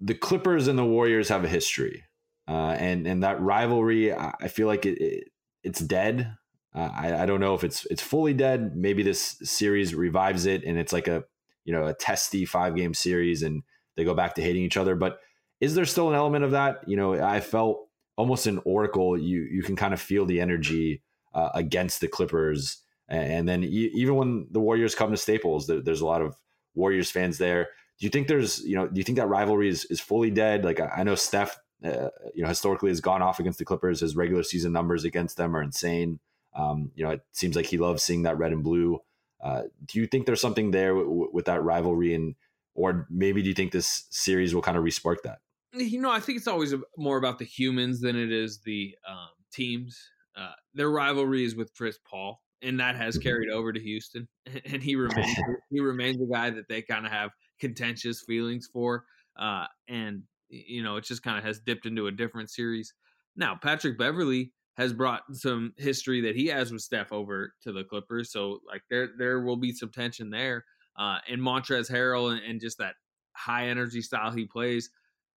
[0.00, 2.04] the Clippers and the Warriors have a history,
[2.48, 5.28] uh, and and that rivalry, I feel like it, it
[5.62, 6.34] it's dead.
[6.74, 8.76] Uh, I, I don't know if it's it's fully dead.
[8.76, 11.24] Maybe this series revives it, and it's like a
[11.64, 13.62] you know a testy five game series, and
[13.96, 14.96] they go back to hating each other.
[14.96, 15.18] But
[15.60, 16.80] is there still an element of that?
[16.86, 21.02] You know, I felt almost in Oracle, you you can kind of feel the energy
[21.34, 22.78] uh, against the Clippers,
[23.08, 26.36] and then even when the Warriors come to Staples, there's a lot of
[26.74, 27.68] Warriors fans there.
[27.98, 30.64] Do you think there's you know do you think that rivalry is is fully dead?
[30.64, 34.00] Like I know Steph, uh, you know, historically has gone off against the Clippers.
[34.00, 36.20] His regular season numbers against them are insane.
[36.54, 39.00] Um, you know, it seems like he loves seeing that red and blue.
[39.42, 42.36] Uh, do you think there's something there w- with that rivalry, and
[42.74, 45.40] or maybe do you think this series will kind of respark that?
[45.74, 49.30] You know, I think it's always more about the humans than it is the um,
[49.52, 49.98] teams.
[50.36, 53.28] Uh, their rivalry is with Chris Paul, and that has mm-hmm.
[53.28, 54.28] carried over to Houston,
[54.66, 55.34] and he remains
[55.70, 59.04] he remains a guy that they kind of have contentious feelings for,
[59.36, 60.22] uh, and
[60.52, 62.94] you know, it just kind of has dipped into a different series.
[63.36, 67.84] Now, Patrick Beverley has brought some history that he has with Steph over to the
[67.84, 68.32] Clippers.
[68.32, 70.64] So like there there will be some tension there.
[70.96, 72.94] Uh, and Montrezl Harrell and, and, just that
[73.34, 74.90] high energy style he plays,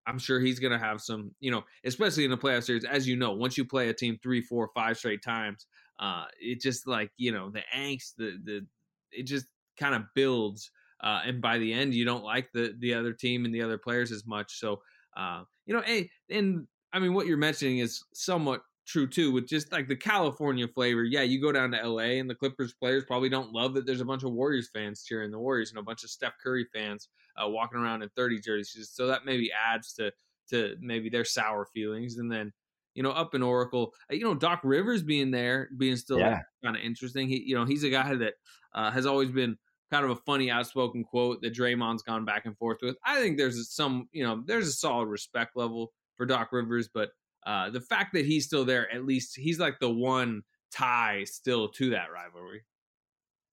[0.05, 2.85] I'm sure he's going to have some, you know, especially in the playoff series.
[2.85, 5.67] As you know, once you play a team three, four, five straight times,
[6.01, 8.67] uh, it just like you know the angst, the the
[9.13, 9.47] it just
[9.79, 10.71] kind of builds.
[11.03, 13.79] Uh, and by the end, you don't like the the other team and the other
[13.79, 14.59] players as much.
[14.59, 14.81] So,
[15.17, 19.49] uh, you know, hey, and I mean, what you're mentioning is somewhat true too with
[19.49, 21.05] just like the California flavor.
[21.05, 24.01] Yeah, you go down to LA and the Clippers players probably don't love that there's
[24.01, 27.09] a bunch of Warriors fans cheering the Warriors and a bunch of Steph Curry fans
[27.43, 28.91] uh, walking around in 30 jerseys.
[28.93, 30.13] So that maybe adds to
[30.51, 32.19] to maybe their sour feelings.
[32.19, 32.53] And then
[32.95, 36.41] you know up in Oracle, uh, you know Doc Rivers being there, being still yeah.
[36.63, 37.29] kind of interesting.
[37.29, 38.35] He you know he's a guy that
[38.75, 39.57] uh, has always been
[39.95, 42.97] kind of a funny outspoken quote that Draymond's gone back and forth with.
[43.07, 47.11] I think there's some you know there's a solid respect level for Doc Rivers, but
[47.47, 50.43] uh, the fact that he's still there, at least he's like the one
[50.73, 52.65] tie still to that rivalry.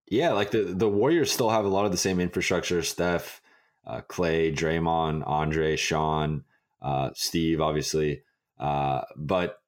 [0.07, 2.81] Yeah, like the the Warriors still have a lot of the same infrastructure.
[2.81, 3.39] Steph,
[3.85, 6.43] uh, Klay, Draymond, Andre, Shaun,
[6.81, 8.23] uh, Steve, obviously,
[8.59, 9.59] uh, but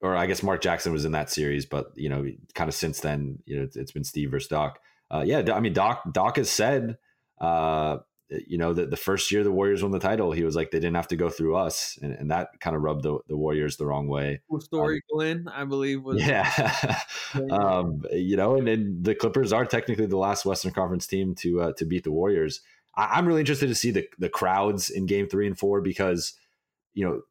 [0.00, 2.98] or I guess Mark Jackson was in that series, but you know, kind of since
[2.98, 4.80] then, you know, it's, it's been Steve versus Doc.
[5.10, 6.98] Uh, yeah, I mean, Doc Doc has said
[7.40, 7.98] uh,
[8.30, 10.80] you know, the, the first year the Warriors won the title, he was like, they
[10.80, 11.98] didn't have to go through us.
[12.02, 14.42] And, and that kind of rubbed the, the Warriors the wrong way.
[14.60, 16.22] story um, Glenn, I believe was.
[16.22, 16.74] Yeah.
[17.50, 21.62] um, you know, and then the Clippers are technically the last Western Conference team to,
[21.62, 22.60] uh, to beat the Warriors.
[22.94, 26.34] I, am really interested to see the, the crowds in game three and four because,
[26.92, 27.22] you know,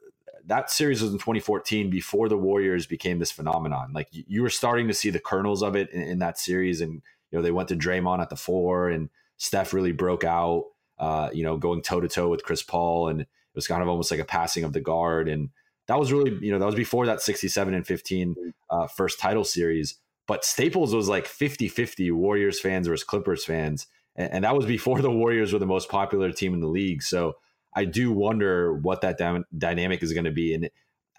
[0.46, 3.92] that series was in 2014 before the Warriors became this phenomenon.
[3.94, 6.82] Like you, you were starting to see the kernels of it in, in that series.
[6.82, 7.02] And,
[7.32, 10.66] you know, they went to Draymond at the four and Steph really broke out
[11.00, 13.88] uh, you know, going toe to toe with Chris Paul, and it was kind of
[13.88, 15.30] almost like a passing of the guard.
[15.30, 15.50] And
[15.88, 18.36] that was really, you know, that was before that 67 and 15
[18.70, 20.00] uh, first title series.
[20.28, 23.88] But Staples was like 50 50 Warriors fans versus Clippers fans.
[24.16, 27.04] And, and, that was before the Warriors were the most popular team in the league.
[27.04, 27.36] So
[27.74, 30.54] I do wonder what that dy- dynamic is going to be.
[30.54, 30.70] And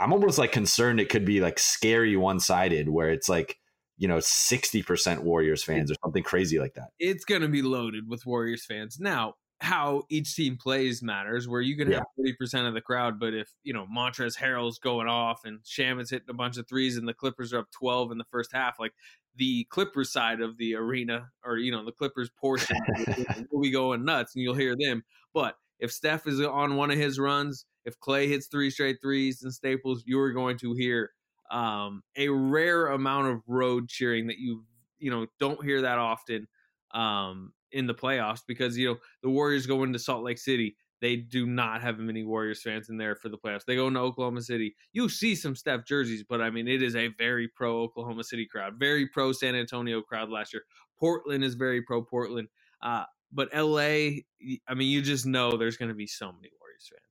[0.01, 3.59] I'm almost like concerned it could be like scary one sided where it's like,
[3.99, 6.91] you know, 60% Warriors fans or something crazy like that.
[6.99, 8.99] It's going to be loaded with Warriors fans.
[9.01, 13.19] Now, how each team plays matters, where you can have thirty percent of the crowd,
[13.19, 16.97] but if you know Montrezl Harrell's going off and Shamet's hitting a bunch of threes
[16.97, 18.93] and the Clippers are up twelve in the first half, like
[19.35, 22.77] the Clippers side of the arena or you know the Clippers portion
[23.51, 25.03] will be going nuts, and you'll hear them.
[25.35, 29.43] But if Steph is on one of his runs, if Klay hits three straight threes
[29.43, 31.11] and Staples, you are going to hear
[31.51, 34.65] um, a rare amount of road cheering that you
[34.99, 36.47] you know don't hear that often.
[36.93, 40.77] Um, in the playoffs because you know the Warriors go into Salt Lake City.
[41.01, 43.65] They do not have many Warriors fans in there for the playoffs.
[43.65, 44.75] They go into Oklahoma City.
[44.93, 48.47] You see some Steph jerseys, but I mean it is a very pro Oklahoma City
[48.47, 50.63] crowd, very pro San Antonio crowd last year.
[50.99, 52.49] Portland is very pro Portland.
[52.83, 54.23] Uh, but LA,
[54.67, 57.08] I mean, you just know there's going to be so many Warriors fans.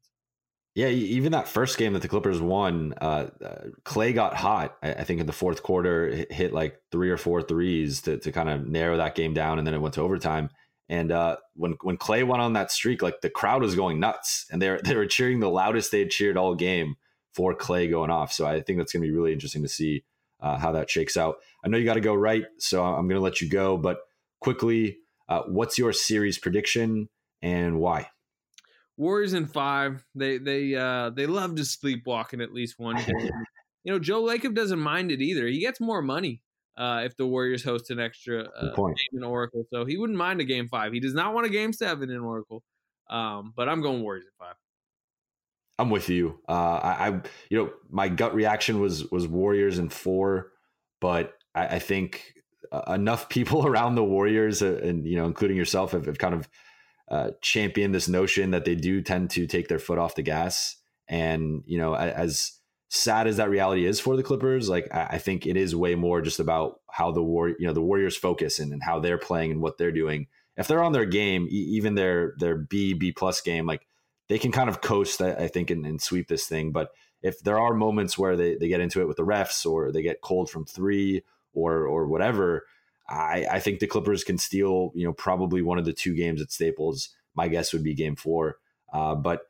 [0.77, 4.77] Yeah, even that first game that the Clippers won, uh, uh, Klay got hot.
[4.83, 8.31] I, I, think in the fourth quarter, hit like three or four threes to, to
[8.31, 10.51] kind of narrow that game down, and then it went to overtime.
[10.87, 14.45] And uh, when when Klay went on that streak, like the crowd was going nuts,
[14.51, 16.93] and they were they were cheering the loudest they had cheered all game
[17.33, 18.31] for Klay going off.
[18.31, 20.03] So I think that's going to be really interesting to see
[20.41, 21.37] uh, how that shakes out.
[21.65, 23.77] I know you got to go right, so I'm going to let you go.
[23.77, 23.97] But
[24.41, 27.09] quickly, uh, what's your series prediction
[27.41, 28.11] and why?
[28.97, 30.03] Warriors in five.
[30.15, 33.29] They they uh they love to sleepwalk in at least one game.
[33.83, 35.47] you know, Joe Lacob doesn't mind it either.
[35.47, 36.41] He gets more money
[36.77, 40.41] uh, if the Warriors host an extra uh, game in Oracle, so he wouldn't mind
[40.41, 40.93] a game five.
[40.93, 42.63] He does not want a game seven in Oracle.
[43.09, 44.55] Um, but I'm going Warriors in five.
[45.79, 46.39] I'm with you.
[46.49, 50.51] Uh, I, I, you know, my gut reaction was was Warriors in four,
[50.99, 52.33] but I, I think
[52.71, 56.33] uh, enough people around the Warriors, uh, and you know, including yourself, have, have kind
[56.33, 56.49] of
[57.09, 60.75] uh, championed this notion that they do tend to take their foot off the gas.
[61.07, 62.53] And you know, as
[62.89, 65.95] sad as that reality is for the Clippers, like I, I think it is way
[65.95, 69.17] more just about how the war, you know, the Warriors focus and, and how they're
[69.17, 70.27] playing and what they're doing.
[70.55, 73.85] If they're on their game, e- even their their B B plus game, like
[74.27, 76.73] they can kind of coast, I think, and, and, sweep this thing.
[76.73, 76.91] But
[77.21, 80.01] if there are moments where they, they get into it with the refs or they
[80.01, 82.65] get cold from three or or whatever,
[83.09, 86.41] I, I think the Clippers can steal, you know, probably one of the two games
[86.41, 87.09] at Staples.
[87.35, 88.57] My guess would be game four.
[88.91, 89.43] Uh, but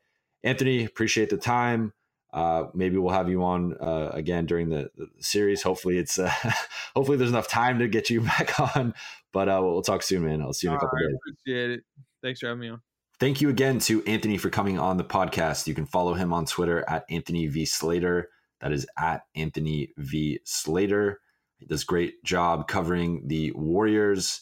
[0.43, 1.93] Anthony, appreciate the time.
[2.33, 5.63] Uh, maybe we'll have you on uh, again during the, the, series.
[5.63, 6.31] Hopefully, it's uh,
[6.95, 8.93] hopefully there's enough time to get you back on.
[9.31, 10.41] But uh, we'll talk soon, man.
[10.41, 11.15] I'll see you in a couple days.
[11.15, 11.83] Appreciate it.
[12.21, 12.81] Thanks for having me on.
[13.19, 15.65] Thank you again to Anthony for coming on the podcast.
[15.65, 18.29] You can follow him on Twitter at Anthony V Slater.
[18.61, 21.21] That is at Anthony V Slater.
[21.57, 24.41] He does great job covering the Warriors.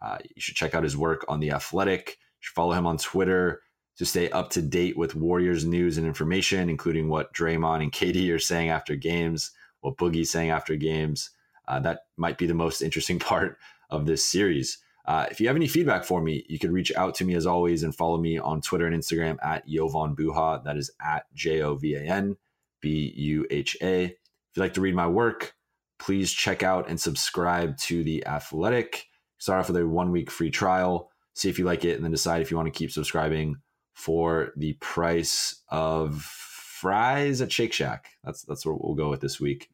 [0.00, 2.10] Uh, you should check out his work on the Athletic.
[2.10, 3.62] You should follow him on Twitter
[3.96, 8.32] to stay up to date with Warriors news and information, including what Draymond and KD
[8.34, 11.30] are saying after games, what Boogie's saying after games.
[11.66, 13.58] Uh, that might be the most interesting part
[13.90, 14.78] of this series.
[15.06, 17.46] Uh, if you have any feedback for me, you can reach out to me as
[17.46, 20.64] always and follow me on Twitter and Instagram at Jovan Buha.
[20.64, 22.36] That is at J O V A N
[22.80, 24.04] B U H A.
[24.04, 24.16] If
[24.56, 25.54] you'd like to read my work,
[25.98, 29.06] please check out and subscribe to The Athletic.
[29.38, 32.12] Start off with a one week free trial, see if you like it, and then
[32.12, 33.56] decide if you want to keep subscribing
[33.92, 38.08] for the price of fries at Shake Shack.
[38.24, 39.70] That's that's what we'll go with this week.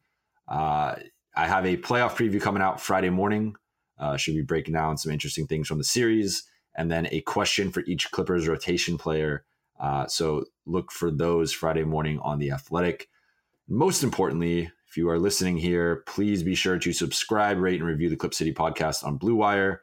[0.48, 0.96] Uh,
[1.34, 3.54] I have a playoff preview coming out Friday morning
[4.00, 6.44] uh, should be breaking down some interesting things from the series,
[6.74, 9.44] and then a question for each Clippers rotation player.
[9.78, 13.08] Uh, so look for those Friday morning on the Athletic.
[13.68, 18.10] Most importantly, if you are listening here, please be sure to subscribe, rate, and review
[18.10, 19.82] the Clip City podcast on Blue Wire.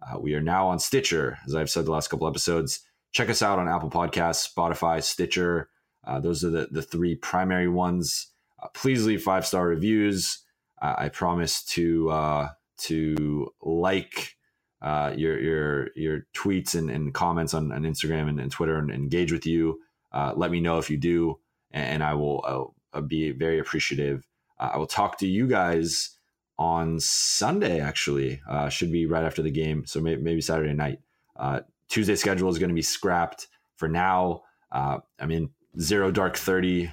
[0.00, 2.80] Uh, we are now on Stitcher, as I've said the last couple episodes.
[3.12, 5.68] Check us out on Apple Podcasts, Spotify, Stitcher.
[6.06, 8.28] Uh, those are the, the three primary ones.
[8.62, 10.38] Uh, please leave five star reviews.
[10.80, 12.48] Uh, I promise to uh,
[12.78, 14.36] to like
[14.80, 18.90] uh, your your your tweets and, and comments on, on Instagram and, and, Twitter and
[18.90, 19.80] engage with you.
[20.14, 21.40] Let me know if you do,
[21.72, 24.26] and, I will I'll, I'll be very appreciative.
[24.58, 26.16] Uh, I will talk to you guys
[26.58, 27.80] on Sunday.
[27.80, 31.00] Actually, uh, should be right after the game, so maybe, maybe Saturday night.
[31.36, 34.42] Uh, Tuesday schedule is going to be scrapped for now.
[34.72, 36.90] Uh, I'm in zero dark thirty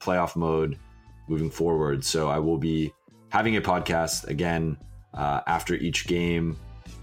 [0.00, 0.78] playoff mode
[1.28, 2.92] moving forward, so I will be
[3.28, 4.76] having a podcast again
[5.14, 6.56] uh, after each game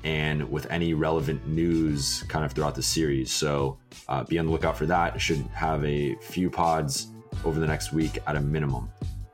[0.04, 3.32] and with any relevant news kind of throughout the series.
[3.32, 3.78] So
[4.08, 5.20] uh, be on the lookout for that.
[5.20, 7.08] should have a few pods
[7.44, 8.90] over the next week at a minimum.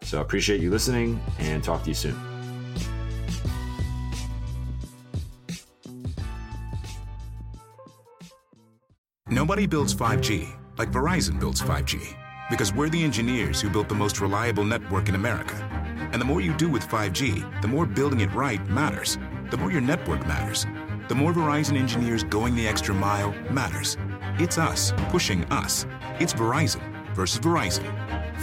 [0.06, 2.16] So I appreciate you listening and talk to you soon.
[9.28, 12.16] Nobody builds 5G like Verizon builds 5G
[12.50, 15.56] because we're the engineers who built the most reliable network in America
[16.12, 19.18] and the more you do with 5G, the more building it right matters.
[19.50, 20.66] The more your network matters.
[21.10, 23.98] The more Verizon engineers going the extra mile matters.
[24.40, 25.86] It's us pushing us.
[26.20, 28.15] It's Verizon versus Verizon.